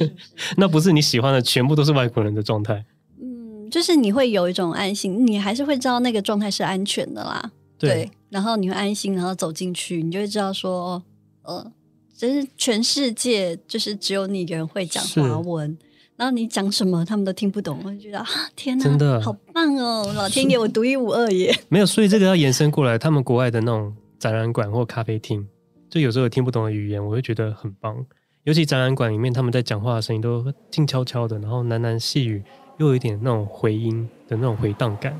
[0.58, 2.86] 那不是你喜欢的，全部都是外国人的状态。
[3.20, 7.52] 嗯就是你会有一种安心，你还是会知道那个状态是安全的啦。
[7.78, 11.02] 对，对，然后你会安心，然后走进去，你就会知道说，
[11.42, 11.72] 呃，
[12.16, 15.85] 就是全世界就是只有你一个人会讲华文，是
[16.18, 21.54] 然后你讲什么他们都听不懂，我就觉得啊，天哪，真的好棒哦，老天爷，我独一无二耶！
[21.70, 25.48] 没有，所以这个要延伸过来，他们国外的那种展览馆或咖啡厅，
[25.90, 28.06] 就有时候有听不懂的语言，我会觉得很棒。
[28.44, 32.44] 尤其展览馆里面，他们在讲话的声音都静悄悄的，然后喃喃细语。
[32.78, 35.18] 又有一点那种回音的那种回荡感，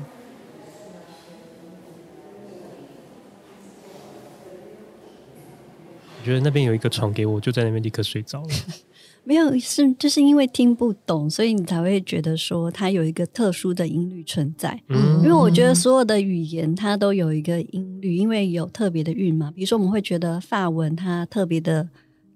[6.20, 8.48] 我觉得那边有一个床给我，就在那边立刻睡着了。
[9.26, 14.80] 没有，是就是因为听不懂，所以你才会觉得说它有一个特殊的音律存在。
[14.88, 19.50] 嗯，因为我觉得所有的语言它都有一个音律，因为有特别的韵嘛。
[19.50, 21.88] 比如说我们会觉得法文它特别的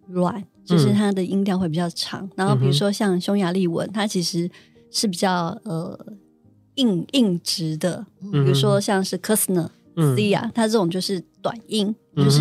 [0.08, 2.26] 软，就是它的音调会比较长。
[2.26, 4.50] 嗯，然后比如说像匈牙利文，它其实。
[4.92, 5.96] 是比较呃
[6.74, 12.40] 硬硬直的，比如说像是 Kusner、Sia，它这种就是短音，就是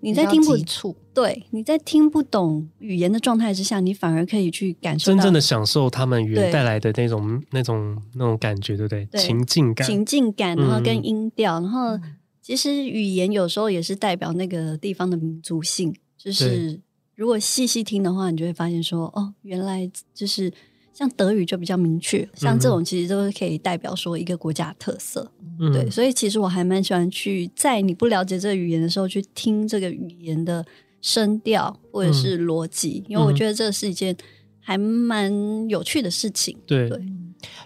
[0.00, 0.56] 你在听不
[1.14, 9.06] 对，你在听不懂语言的状态之下，你反而可以去感受真正的享受他们语言带来的那种那种那种感觉，对不对？
[9.20, 11.98] 情境感，情境感，然后跟音调，然后
[12.42, 16.80] 其实语言有时候也是代表那个地方的民族性，就是
[17.14, 20.52] 如果细细听的话，你就会发现说，哦，原来就是。
[20.98, 25.30] 像德语就比较明确，像这种其实都是可以代表说一个国家的特色，
[25.60, 30.66] 嗯、对，所以其实我还蛮喜欢去在你不了解这个语言的时候去听这个语言的
[31.00, 34.16] 声调或者是逻辑，嗯、因为我觉得这是一件
[34.58, 35.32] 还蛮
[35.68, 36.58] 有趣的事情。
[36.66, 37.00] 对，对，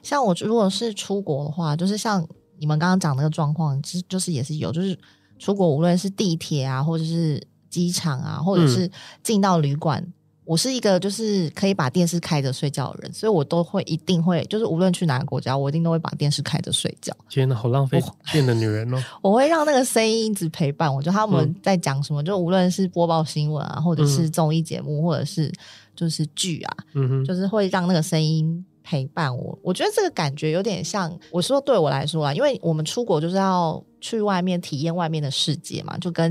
[0.03, 2.23] 像我如果是出国的话，就是像
[2.59, 4.95] 你们刚刚讲那个状况，其实就是也是有，就是
[5.39, 8.91] 出国无论是地铁啊，或者是机场啊，或者是
[9.23, 10.07] 进到旅馆。
[10.53, 17.17] 我是一个就是可以把电视开着睡觉的人，所以我都会一定会就是无论去哪个国家，我一定都会把电视开着睡觉。
[17.31, 17.99] 天哪，好浪费
[18.31, 19.03] 电的女人哦！
[19.23, 25.51] 我会让那个声音一直陪伴我，就他们在讲什么，嗯、就无论是播报新闻啊，或者是综艺节目，嗯、或者是
[25.97, 29.59] 就是剧啊，嗯哼，就是会让那个声音陪伴我。
[29.63, 36.31] 我觉得这个感觉有点像我说对我来说啊，因为我们出国就是要去外面体验外面的世界嘛，就跟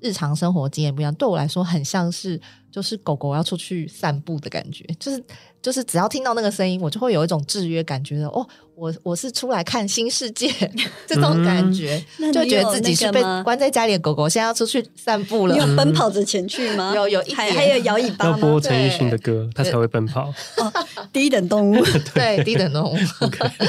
[0.00, 1.14] 日常生活经验不一样。
[1.16, 2.40] 对我来说，很像是。
[2.70, 5.22] 就是狗狗要出去散步的感觉，就是
[5.60, 10.48] 就是只要听到那个声音，我就会有一种制约感觉的哦，我我是出来看新世界
[11.06, 15.54] 这种感觉，嗯、就觉得自己是被关在家里的狗狗，现在要出去散步了。
[15.54, 16.92] 你有奔跑着前去吗？
[16.94, 18.30] 有有一还还有摇尾巴吗？
[18.32, 20.32] 要播陈奕迅的歌，它才会奔跑。
[20.58, 20.72] 哦、
[21.12, 22.96] 低等动物， 对低等动物。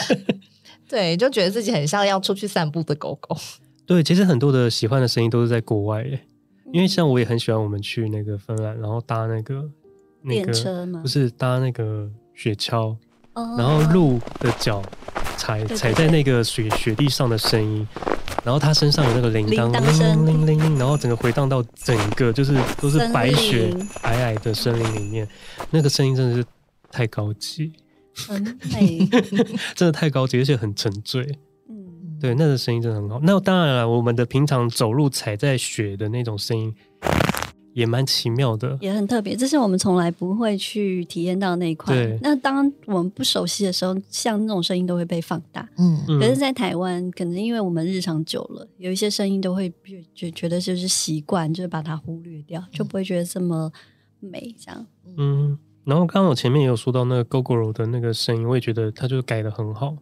[0.89, 3.37] 对，就觉得自己很像要出去散步的狗狗。
[3.85, 6.19] 对，其实很多的喜欢的声音都是在国外耶。
[6.71, 9.69] 因为像我也很喜欢我们去那个芬兰，然后搭那个
[10.21, 10.99] 那个电车吗？
[11.01, 12.95] 不是搭那个雪橇，
[13.33, 14.81] 哦、然后鹿的脚
[15.37, 17.87] 踩踩在那个雪雪地上的声音，
[18.43, 25.27] 然后它身上有那个铃铛，铃铃铃铃铃，然后整个回荡到整个就是都是白雪皑皑的森林里面，
[25.71, 26.45] 那个声音真的是
[26.91, 27.73] 太高级，
[28.27, 28.41] 很
[28.73, 29.07] 美，
[29.75, 31.39] 真的太高级，而且很沉醉。
[32.19, 33.19] 对，那个声音真的很好。
[33.23, 36.73] 那当然了，我们的平常走路踩在雪的那种声音，
[37.73, 39.35] 也蛮奇妙的，也很特别。
[39.35, 41.95] 这是我们从来不会去体验到那一块。
[41.95, 42.19] 对。
[42.21, 45.67] 那当我们不熟悉的时候，像那种声音都会被放大。
[45.77, 46.19] 嗯。
[46.19, 49.71] 可是，在台湾，可能因为我们日常久了，有一些声音都会
[50.13, 53.71] 觉觉得就是习惯，就是把它忽略掉，就不会觉得这么
[54.19, 54.53] 美。
[54.59, 54.85] 这样。
[55.17, 55.57] 嗯。
[55.85, 59.95] 然后，刚刚我前面也有说到那个 Gogoro 的那个声音，我也觉得它就是改的很好。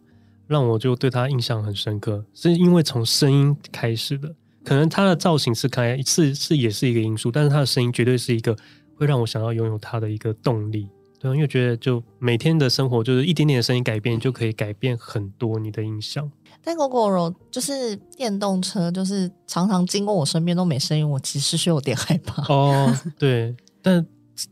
[0.48, 4.34] 让我就对他印象很深刻，是因为从声音开始的。
[4.64, 8.56] 可能他的造型是开是是也是一个因素，但是他的声音绝对是一个
[8.96, 10.88] 会让我想要拥有他的一个动力。
[11.20, 16.30] 对，因为觉得就每天的生活就是一点点的声音改变就可以改变很多你的印象。
[16.62, 22.42] 但 GOGO 就是电动车，就是常常经过我身边都没声音，我其实是有点害怕。
[22.52, 24.06] 哦，对，但。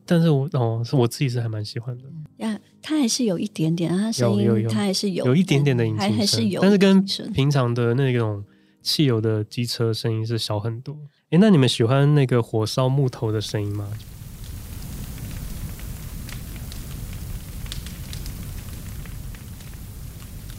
[0.04, 2.02] 但是我哦，是我自己是还蛮喜欢的。
[2.38, 2.58] 呀，
[2.88, 8.44] 它还是有一点点，它声音它还是有有一点点的引擎声，还是有，但是跟平常的那种
[8.80, 10.96] 汽油的机车声音是小很多。
[11.30, 13.88] 哎，那你们喜欢那个火烧木头的声音吗？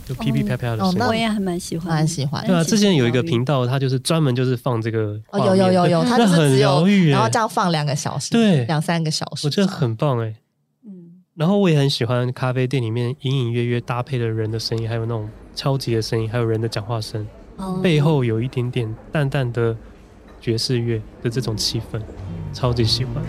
[0.06, 2.46] 就噼噼啪啪的声音，我也还蛮喜欢，蛮喜欢。
[2.46, 10.36] 对啊，之前有一个频道，它就是专门就是放这个，哦，有有有有，它就是很疗愈，然后这样放两个小时，对，两三个小时，我觉得很棒哎。
[11.38, 17.26] 嗯，然后我也很喜欢咖啡店里面隐隐约约搭配的人的声音，还有那种敲击的声音，还有人的讲话声，
[17.82, 19.76] 背后有一点点淡淡的
[20.42, 22.02] 爵士乐的这种气氛，
[22.54, 23.24] 超级喜欢。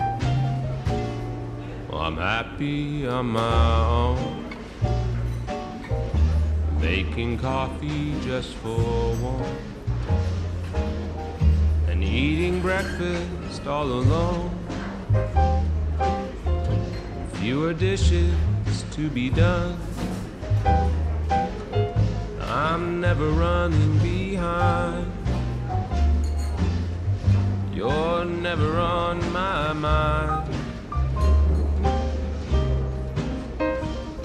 [1.91, 4.17] I'm happy on my own.
[6.81, 9.43] Making coffee just for one
[11.89, 14.49] And eating breakfast all alone
[17.39, 18.35] Fewer dishes
[18.91, 19.77] to be done
[22.41, 25.11] I'm never running behind
[27.73, 30.53] You're never on my mind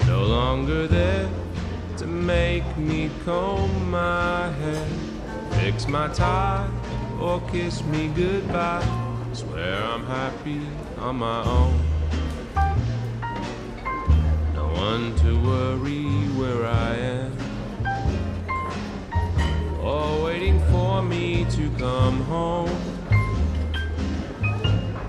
[0.05, 1.29] No longer there
[1.97, 4.87] to make me comb my hair,
[5.51, 6.69] fix my tie,
[7.19, 8.85] or kiss me goodbye.
[9.31, 10.61] Swear I'm happy
[10.97, 11.79] on my own.
[14.75, 16.03] One to worry
[16.37, 17.31] where I am,
[19.81, 22.75] or waiting for me to come home.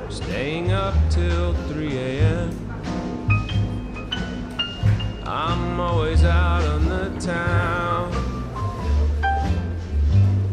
[0.09, 2.51] Staying up till 3 a.m.
[5.27, 8.13] I'm always out on the town.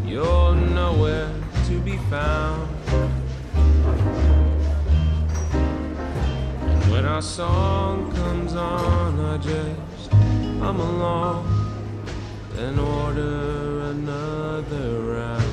[0.05, 1.31] You're nowhere
[1.67, 2.82] to be found.
[6.93, 10.11] When our song comes on, I just
[10.61, 11.43] hum along
[12.59, 15.43] and order another round.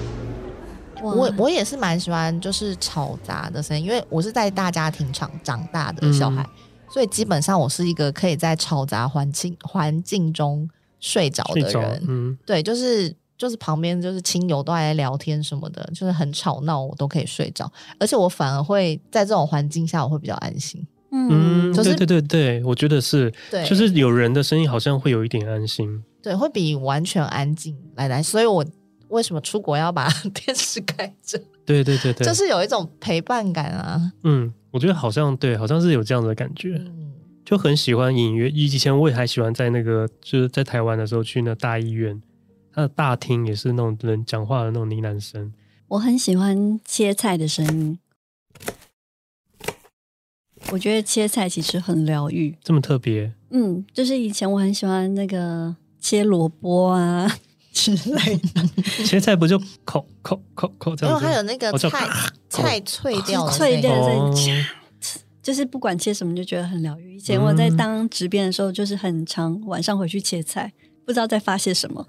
[1.03, 6.43] 我我也是蛮喜欢就是吵杂的声音，因为我是在大家庭长长大的小孩。
[6.43, 6.51] 嗯。
[6.93, 10.69] 所以基本上我是一个可以在吵杂环境环境中
[10.99, 17.71] 睡着的人，嗯，对，就是就是旁边就是亲友都在聊天什么的，就是很吵闹，我都可以睡着，
[18.01, 28.65] 而且我反而会在这种环境下，我会比较安心，嗯，就是对对对对，我觉得是，对，就是有人的声音好像会有一点安心，对，会比完全安静来来，所以我
[29.09, 31.41] 为什么出国要把 电视开着？
[31.67, 34.13] 对对对对，就是有一种陪伴感啊。
[34.25, 36.75] 嗯，我觉得好像对，好像是有这样的感觉。
[36.77, 37.13] 嗯，
[37.45, 38.49] 就很喜欢隐约。
[38.49, 42.21] 以前我也还喜欢在那个，就是在台湾的时候去那大医院，
[42.73, 45.53] 它的大厅也是那种人讲话的那种呢喃声。
[45.89, 47.99] 我很喜欢切菜的声音。
[50.71, 53.33] 我觉得切菜其实很疗愈，这么特别。
[53.51, 57.31] 嗯，就是以前我很喜欢那个切萝卜啊
[57.73, 58.85] 之类的。
[59.05, 61.07] 切菜不就口口口口这样子？
[61.07, 62.09] 然后还有那个菜
[62.49, 64.03] 菜脆掉的脆掉的
[64.37, 64.65] 声音，
[65.43, 67.17] 就是不管切什么就觉得很疗愈。
[67.17, 70.73] 以前我在当职编的时候，就是很常晚上回去切菜，
[71.05, 72.07] 不知道在发泄什么。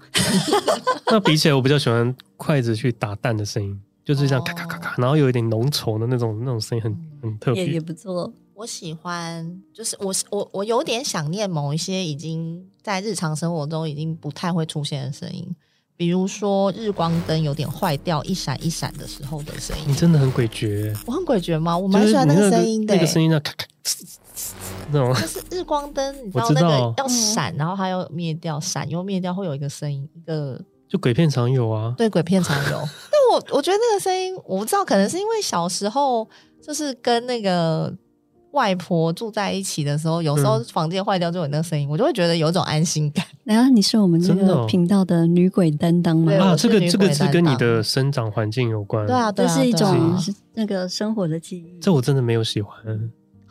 [1.10, 8.32] 那比起来，我比较喜欢筷子去打蛋的声音，就是这样咔咔咔咔，然后有一点浓稠的那种那种声音很，很很特别，也也不错。
[8.62, 15.52] 我喜欢，就是我我我有点想念某一些已经在日常生活中已经不太会出现的声音，
[15.96, 19.84] 比如说日光灯有点坏掉，一闪一闪的时候的声音。
[19.88, 21.76] 你真的很诡谲，我很诡谲吗？
[21.76, 23.66] 我蛮喜欢那个声音的，那个声音那咔咔
[24.92, 25.12] 那种。
[25.12, 32.78] 就是日光灯，你知道那个要闪，然后还要灭掉，闪又灭掉，会有一个声音，一个就鬼片常有啊，对，鬼片常有。
[33.10, 36.28] 但我我觉得那个声音，我不知道，可能是因为小时候
[36.64, 37.92] 就是跟那个。
[38.52, 43.26] 外婆住在一起的时候，有时候房间坏掉就有那个声音，嗯、我就会觉得有一种安心感。
[43.44, 46.32] 然后你是我们这个频道的女鬼担当吗？
[46.34, 49.06] 啊，这个这个是跟你的生长环境有关。
[49.06, 50.16] 对啊，这是一种
[50.54, 51.80] 那个生活的记忆。
[51.80, 52.76] 这我真的没有喜欢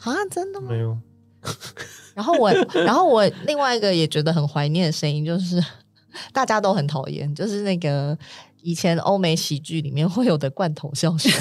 [0.03, 0.67] 啊，真的吗？
[0.69, 0.97] 没有。
[2.13, 5.59] 然后我，然后我另外一个也觉得很怀念的声音，就是
[6.31, 8.15] 大家都很讨厌，就是那个
[8.61, 11.31] 以前欧美喜剧里面会有的罐头笑声。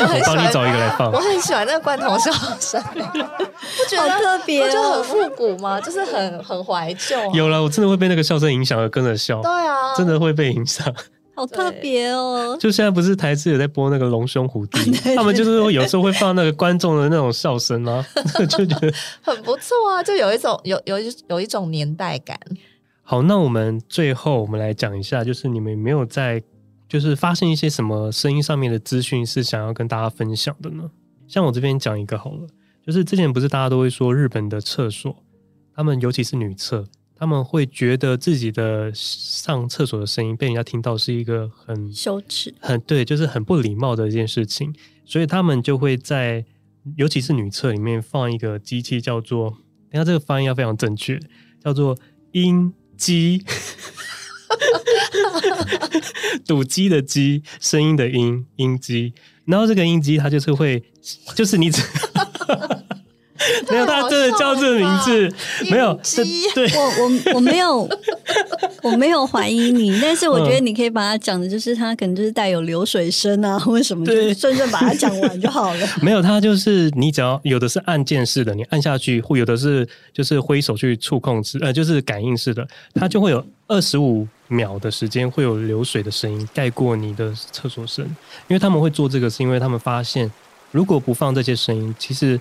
[0.00, 1.10] 我帮你找一个来放。
[1.12, 2.30] 我很喜欢那个罐头笑
[2.60, 2.98] 声，不
[3.88, 5.80] 觉得好特别、哦，就很复古吗？
[5.80, 7.16] 就是很很怀旧。
[7.32, 9.40] 有了，我真的会被那个笑声影响而跟着笑。
[9.42, 10.92] 对啊，真的会被影响。
[11.34, 12.54] 好特别哦！
[12.60, 18.04] 就现在不是台视有在播那个龙兄虎弟， 他们就是有时候会放那个观众的那种笑声吗？
[18.38, 22.38] 就觉得很不错啊，就有一种有有一有一种年代感。
[23.02, 26.42] 好，那我们最后我们来讲一下，就是你们有没有在。
[26.92, 30.90] 就是发现一些什么声音上面的资讯是想要跟大家分享的呢？
[31.26, 32.46] 像我这边讲一个好了，
[32.86, 35.24] 就是之前不是大家都会说日本的厕所，
[35.74, 36.86] 他们尤其是女厕，
[37.16, 44.74] 他们会觉得自己的上厕所的声音被人家听到是一个很羞耻、很对，就是很不礼貌的一件事情，
[45.06, 46.44] 所以他们就会在
[46.98, 49.48] 尤其是女厕里面放一个机器，叫做，
[49.90, 51.18] 等下这个发音要非常正确，
[51.64, 51.96] 叫做
[52.32, 53.42] 音机。
[56.46, 59.12] 赌鸡的鸡，声音的音，音机。
[59.44, 60.82] 然后这个音机它就是会，
[61.34, 61.82] 就是你 只。
[63.68, 65.28] 没有，他真的叫这个名字，
[65.68, 65.98] 没有。
[66.54, 67.88] 对，我我我没有，
[68.82, 75.86] 我没有怀疑你， 但是我觉得你可以把它讲的，就是它可能就是带有流水声啊，或者什么，对，顺顺把它讲完就好了。
[76.02, 88.04] 没有，它就是你只要有的是按键式的，你按下去，或有的是就是挥手去触控制，呃，就是感应式的，它就会有二十五秒的时间会有流水的声音盖过你的厕所声。
[88.48, 90.30] 因为他们会做这个，是因为他们发现
[90.70, 92.40] 如果不放这些声音，其实。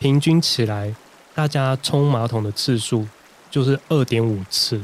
[0.00, 0.94] 平均起来，
[1.34, 3.04] 大家冲马桶的次数
[3.50, 4.80] 就是二点五次，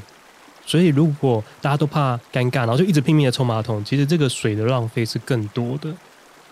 [0.67, 5.91] 所以如果大家都怕尴尬，然后就一直拼命的冲马桶，其实这个水的浪费是更多的。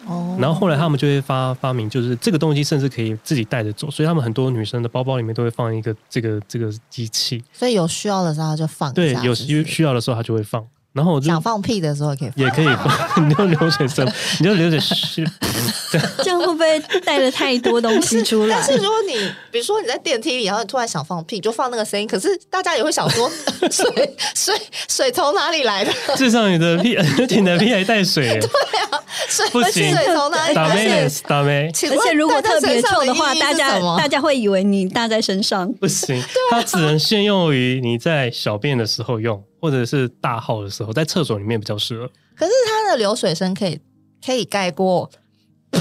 [0.07, 0.37] 哦。
[0.41, 7.43] 然后后来他们就会发发明，就是这个东西甚至可以自己带着走，所以他们很多女生的包包里面都会放一个这个这个机器。
[7.53, 8.93] 所以有需要的时候他就放。
[8.93, 10.67] 对，有需需要的时候他就会放。
[10.93, 14.07] 然后我就想放屁的时候也可以放，也可以放， 你就流水声，
[14.41, 15.27] 你就流水嘘。
[16.23, 18.57] 这样会不会带了太多东西出来？
[18.57, 19.15] 但是如果你
[19.51, 22.07] 比如说你在电梯里，然后你突然想放屁，就放那个声音。
[22.07, 23.31] 可是大家也会想说，
[23.71, 24.55] 水水
[24.89, 25.93] 水从哪里来的？
[26.17, 26.97] 至少你的屁，
[27.39, 28.41] 你的屁还带水。
[28.41, 30.69] 对啊，水不行，水从哪里来？
[30.69, 31.09] 打咩？
[31.27, 31.71] 打咩？
[31.91, 35.71] 而且如果特别臭的话，大家大家会以为你搭在身上。
[35.75, 39.43] 不行，它只能限用于你在小便的时候用。
[39.63, 42.11] 或者是大号的时候，在厕所里面比较适合。
[42.37, 43.79] 可是它的流水声可以
[44.25, 45.09] 可以盖过，
[45.71, 45.81] 可以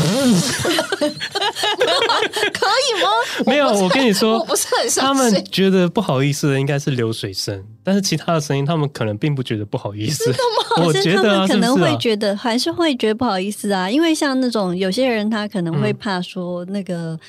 [3.02, 3.10] 吗？
[3.48, 5.24] 没有，我跟你说，我不是很相信。
[5.24, 10.32] 他们觉得不好意思的应该是流水声，但是其他的声音他们可能并不觉得不好意思。
[10.78, 17.14] 我觉得、啊、可能会觉得是是、啊、还是会觉得不好意思啊，因为像那种有些人他可能会怕说那个。
[17.14, 17.20] 嗯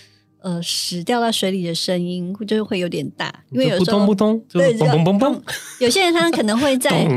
[0.42, 5.40] 呃，屎掉到水里的声音就是会有点大，因为有时候扑通扑通，对，砰砰砰。
[5.80, 7.08] 有些人他可能会在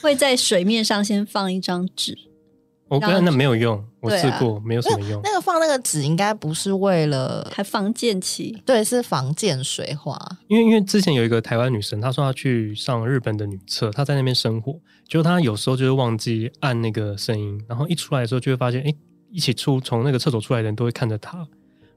[0.00, 2.16] 会在水面上先放一张纸，
[2.88, 5.20] 我觉得那没有用，我试过，没有什么用。
[5.22, 10.18] 那个放那个纸应该不是为了还防溅起，对，是防溅水花。
[10.48, 18.94] 因为因为之前有一个台湾女生，她说她去上日本的女厕，她在那边生活，就她有时候就会忘记按那个声音，然后一出来的时候就会发现，哎，
[19.30, 21.46] 一起出从那个厕所出来的人都会看着她，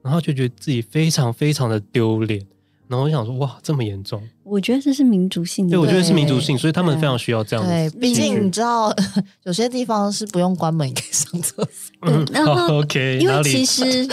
[0.05, 2.45] 然后就觉得自己非常非常的丢脸。
[2.87, 4.21] 然后我想说，哇，这么严重？
[4.43, 5.71] 我觉得这是民族性的。
[5.71, 7.71] 对，我觉得是民族性，所以他们非常需要这样子。
[7.71, 8.93] 对，毕竟你知道，
[9.41, 11.95] 有些地方是不用关门也可以上厕所。
[12.03, 14.05] 嗯， 然后 OK，因为其实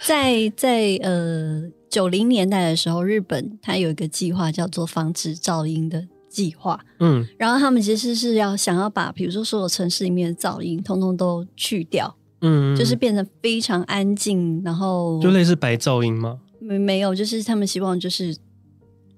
[0.00, 6.80] 在，在在呃九零年代的时候，日本它有一个计划叫做防止噪音的计划。
[7.00, 12.16] 嗯，然后他们其实是要想要把，比如说所有城市里面的噪音，通通都去掉。
[12.42, 16.40] 嗯，就是变得非常安静，然后就类似白噪音吗？
[16.60, 18.36] 没没有，就是他们希望就是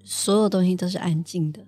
[0.04, 1.60] 所有东西都是安静的，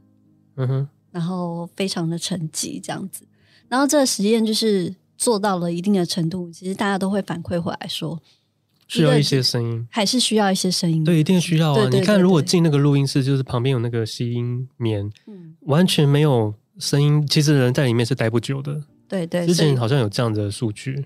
[0.57, 3.25] 嗯哼，然后非常的沉寂这样子。
[3.69, 8.21] 然后这个实验就是做到了一定的程度，其实大家都会反馈回来说，
[8.87, 11.03] 需要一些声音，还是需要一些声音。
[11.03, 11.75] 对，一定需要啊！
[11.75, 18.83] 对对对对，你看，如果进那个录音室，就是旁边有那个吸音棉，嗯，完全没有声音，其实人在里面是待不久的。
[19.09, 21.05] 对对，之前好像有这样的数据。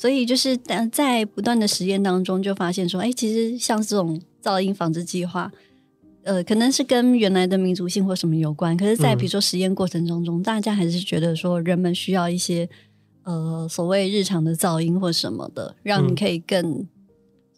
[0.00, 5.52] 所以就是但在不断的实验当中，就发现说，哎，其实像这种噪音防治计划，
[6.22, 8.74] 呃，可能是跟原来的民族性或什么有关。
[8.78, 12.66] 可是，在比如说实验过程当中，嗯、大家还是觉得说，人们需要一些
[13.24, 16.88] 呃所谓日常的噪音或什么的，让你可以更、嗯、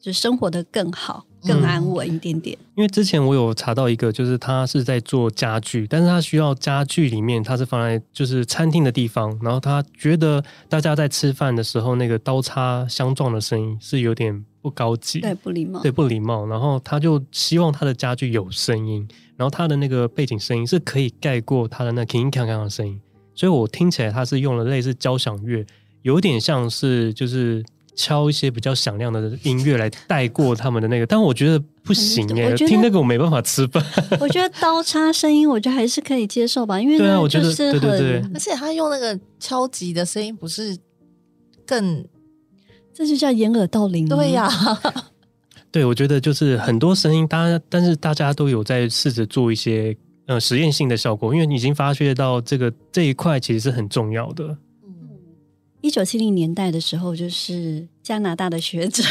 [0.01, 1.24] 就生活的更好。
[1.45, 23.01] 更安稳一点点，因为之前我有查到一个，就是他是在做家具，但是他需要家具里面，他是放在就是餐厅的地方，然后他觉得大家在吃饭的时候，那个刀叉相撞的声音是有点不高级，对，不礼貌，对，不礼貌，然后他就希望他的家具有声音，然后他的那个背景声音是可以盖过他的那铿铿锵锵的声音，
[23.34, 25.66] 所以我听起来他是用了类似交响乐，
[26.03, 27.64] 有点像是就是。
[27.95, 33.84] 敲一些比较响亮的音乐来带过他们的那个，但我觉得不行耶，听那个我没办法吃饭。
[34.18, 40.76] 我觉得刀叉声音，我觉得还是可以接受吧，因为对啊，我觉得对对对，而且他用那个敲击的声音，不是
[41.66, 42.05] 更，
[42.95, 44.09] 这就叫掩耳盗铃。
[44.09, 44.49] 对呀，
[45.70, 49.95] 对，我觉得就是很多声音，大家但是大家都有在试着做一些
[50.26, 54.57] 呃实验性的效果，因为你已经发觉到这个这一块其实是很重要的。
[55.82, 59.02] 一九七零年代的时候，就是加拿大的学者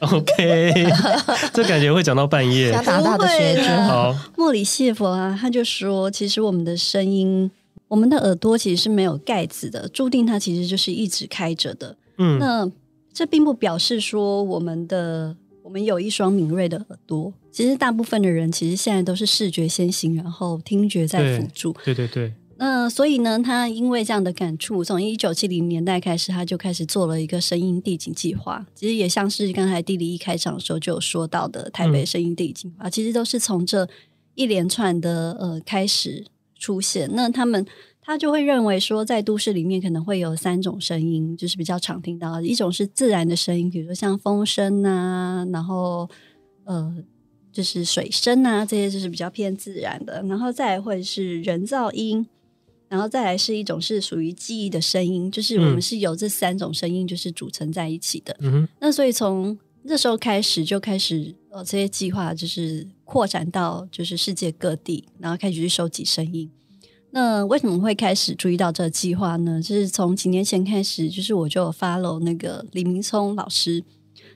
[0.00, 0.74] ，OK，
[1.54, 2.72] 这感觉会讲到半夜。
[2.72, 7.48] 加拿大的学者，好，莫里谢佛啊，他就说，其实我们的声音，
[7.86, 11.96] 我们的耳朵其实是没有盖子的，注定它其实就是一直开着的。
[12.18, 12.68] 嗯，那
[13.12, 17.32] 这并不表示说我们的我们有一双敏锐的耳朵。
[17.52, 21.74] 其实大部分的人其实现在都是视觉先行，然后听觉在辅助。
[21.84, 22.32] 对对对。
[22.58, 28.64] 那所以呢，他因为这样的感触，从一九七零年代开始，他就开始做了一个声音地景计划。
[28.74, 33.86] 其实也像是刚才地理一开场的时候就有说到的台北声音地景计划，其实都是从这
[34.34, 36.24] 一连串的呃开始
[36.58, 37.10] 出现。
[37.12, 37.66] 那他们
[38.00, 46.08] 他就会认为说，在都市里面可能会有三种声音，就是比较常听到的，一种是自然的声音，比如说像风声啊，然后
[46.64, 46.94] 呃
[47.52, 52.26] 就是水声啊，这些就是比较偏自然的，然后再会是人造音。
[52.88, 58.36] 然后再来是一种是属于记忆的声音，就是我们是由这三种声音就是组成在一起的。
[58.40, 66.50] 嗯，那所以从那时候开始就开始呃这些计划就是扩展到就是世界各地，然后开始去收集声音。
[67.10, 69.62] 那为什么会开始注意到这个计划呢？
[69.62, 73.82] 就是从几年前开始，就是我就 follow 那个李明聪老师。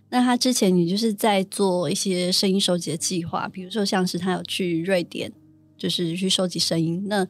[0.09, 5.31] 那他之前也就是在做一些声音收集的计划，比如说像是他有去瑞典，
[5.77, 7.05] 就是去收集声音。
[7.07, 7.27] 那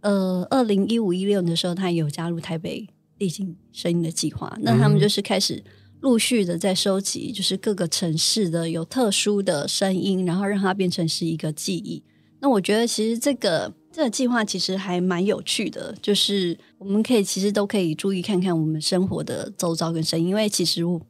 [0.00, 2.86] 呃，二零一五一六年的时候，他有加入台北
[3.18, 4.56] 地景声音的计划。
[4.60, 5.62] 那他们就是开始
[6.00, 12.02] 陆续的在收集，就是各个城市的有特殊的声音，然后让它变成是一个记忆。
[12.40, 21.00] 那我觉得其实这个这个计划其实还蛮有趣的，就是我们可以其实都可以注意看看我们生活的周遭跟声音，因为其实我，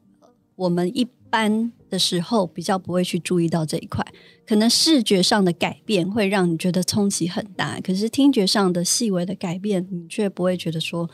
[0.55, 4.05] 我们一般的时候比较不会去注意到这一块。
[4.47, 11.11] 可能视觉上的改变会让你觉得冲击很大，可是听觉上的细微的改变，你却不会觉得说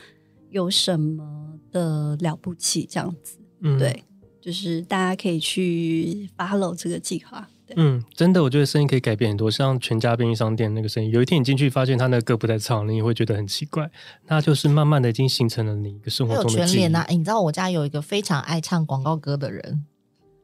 [0.51, 3.39] 有什么的了不起这样子。
[3.61, 4.03] 嗯，对，
[4.39, 7.49] 就是大家可以去 follow 这个计划。
[7.75, 9.49] 嗯，真的，我觉得声音可以改变很多。
[9.49, 13.89] 像全家便利商店那个声音，有一天你进去发现他那个歌不在唱，你也会觉得很奇怪。
[14.27, 16.59] 那就是慢慢的已经形成了你一个生活中的。
[16.59, 19.85] 有全联啊，你知道我家有一个非常爱唱广告歌的人。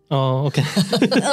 [0.09, 0.59] 哦，OK，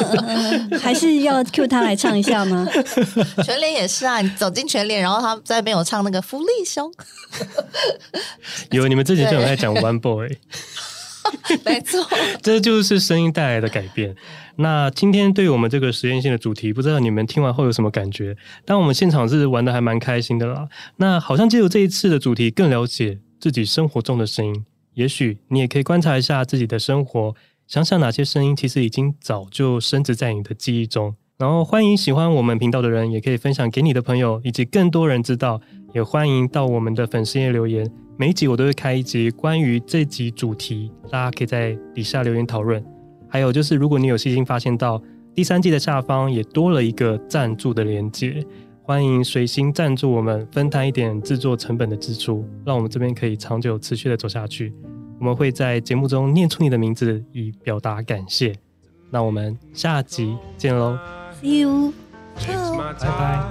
[0.79, 2.69] 还是要 cue 他来唱一下吗？
[3.43, 6.93] 全联也是啊，你走进全联，然后他在那边有唱那个福利熊。
[8.73, 10.37] 有，你们之前就有在讲 One Boy，
[11.65, 12.07] 没错，
[12.43, 14.15] 这就是声音带来的改变。
[14.57, 18.37] 那今天对于我们这个实验性的主题，不知道你们听完后有什么感觉？
[18.67, 20.69] 但我们现场是玩的还蛮开心的啦。
[20.97, 24.67] 那好像借由这一次的主题，更了解自己生活中的声音。
[24.93, 27.35] 也许你也可以观察一下自己的生活。
[27.67, 35.61] 想想哪些声音其实已经早就深植在你的记忆中，然后欢迎喜欢我们频道的人也可以分享给你的朋友，以及更多人知道。
[35.93, 42.85] 也欢迎到我们的粉丝页留言，每一集我都会开一集关于这集主题，大家可以在底下留言讨论。
[43.29, 45.03] 还有就是，如果你有细心发现到
[45.35, 48.47] 第三季的下方也多了一个赞助的连接，
[48.83, 54.73] 欢迎随心赞助我们，分摊一点制作成本的支出，让我们这边可以长久持续的走下去。
[55.19, 58.55] 我们会在节目中念出你的名字，以表达感谢。
[59.11, 60.99] 那我们下集见喽
[61.41, 61.93] ，See you，
[62.37, 63.43] 拜拜。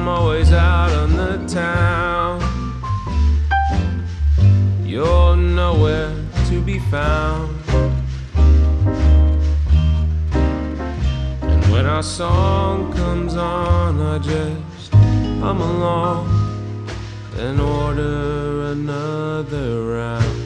[0.00, 2.40] I'm always out on the town.
[4.82, 6.14] You're nowhere
[6.48, 7.54] to be found.
[11.42, 14.90] And when our song comes on, I just
[15.42, 16.88] hum along
[17.36, 20.39] and order another round.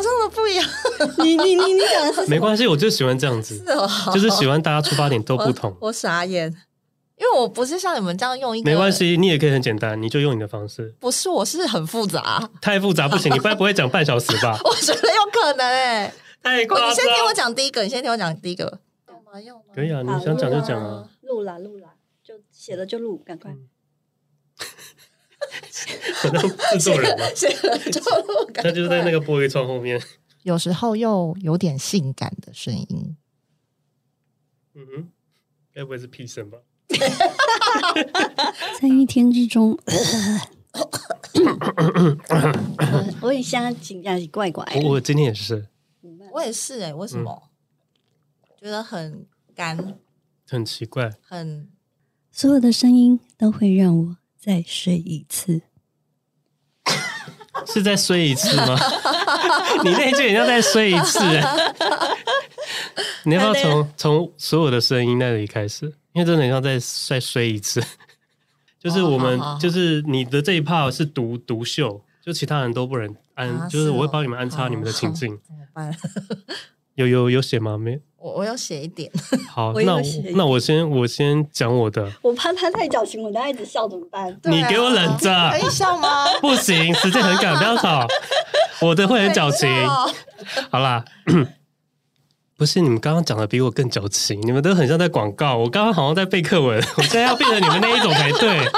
[0.00, 0.68] 想象的不一样。
[1.24, 3.62] 你你你你讲的是没关系，我就喜欢这样子，
[4.12, 5.76] 就是喜欢大家出发点都不同。
[5.80, 6.48] 我傻眼，
[7.16, 8.70] 因为我不是像你们这样用一个。
[8.70, 10.94] 没关系，你也可以很简单，你就用你的方式。
[11.00, 14.58] 不是，我是很复杂，太复杂不行， 你不然不会讲半小时吧？
[14.64, 16.90] 我觉得有可能哎，太夸张。
[16.90, 18.80] 你先听我讲第一个，你先听我讲第一个。
[19.08, 19.40] 要吗？
[19.40, 19.62] 要吗？
[19.74, 21.08] 可以啊，你想讲就讲啊。
[21.22, 21.88] 录啦录啦，
[22.24, 23.54] 就写了就录，赶快。
[26.20, 27.24] 可能制作人嘛，
[28.54, 30.00] 他就是在那个玻璃窗后面。
[30.42, 33.16] 有时候又有点性感的声音。
[34.74, 35.08] 嗯哼，
[35.74, 36.58] 该不会是屁声吧？
[38.80, 39.76] 在一天之中，
[43.20, 44.64] 我也像紧张怪怪。
[44.84, 45.68] 我今天也是，
[46.32, 47.50] 我也是哎，为什么？
[48.60, 49.98] 觉得很干，
[50.48, 51.68] 很奇怪，很
[52.32, 55.62] 所有的声音都会让我再睡一次。
[57.66, 58.76] 是再睡一次吗？
[59.84, 61.20] 你那句也要再睡一次，
[63.24, 65.86] 你要不要从从所有的声音那里开始？
[66.12, 66.78] 因为真的要再
[67.08, 67.82] 再睡一次。
[68.80, 75.38] 就是我们，就是你的这一 part 是独独秀，就其他人都不能安，就是我会帮你们安插你们的情境。
[75.44, 75.94] 怎么办？
[76.94, 77.76] 有有有写吗？
[77.76, 79.10] 没，我我要写一点。
[79.48, 80.02] 好， 那我
[80.34, 82.10] 那我先我先讲我的。
[82.20, 84.36] 我怕他太矫情，我等下一直笑怎么办？
[84.44, 86.26] 你给我忍着，可以笑吗？
[86.42, 88.06] 不行，时间很赶，不要吵。
[88.82, 89.68] 我的会很矫情。
[90.70, 91.04] 好啦，
[92.56, 95.56] 不是你们刚刚讲的比我更矫情，你们都很像在广告。
[95.56, 98.68] 我刚刚好像在背课文，我现在要变成你们那一种才对。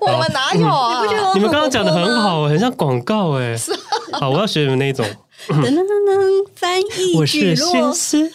[0.00, 1.02] 我们哪有啊？
[1.34, 3.56] 你们刚刚讲的很好，很像广告哎。
[4.12, 5.04] 好，我要学你们那一种。
[5.48, 8.30] 噔噔噔噔，翻译我是先生，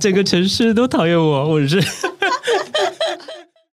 [0.00, 1.80] 整 个城市都讨厌我，我是。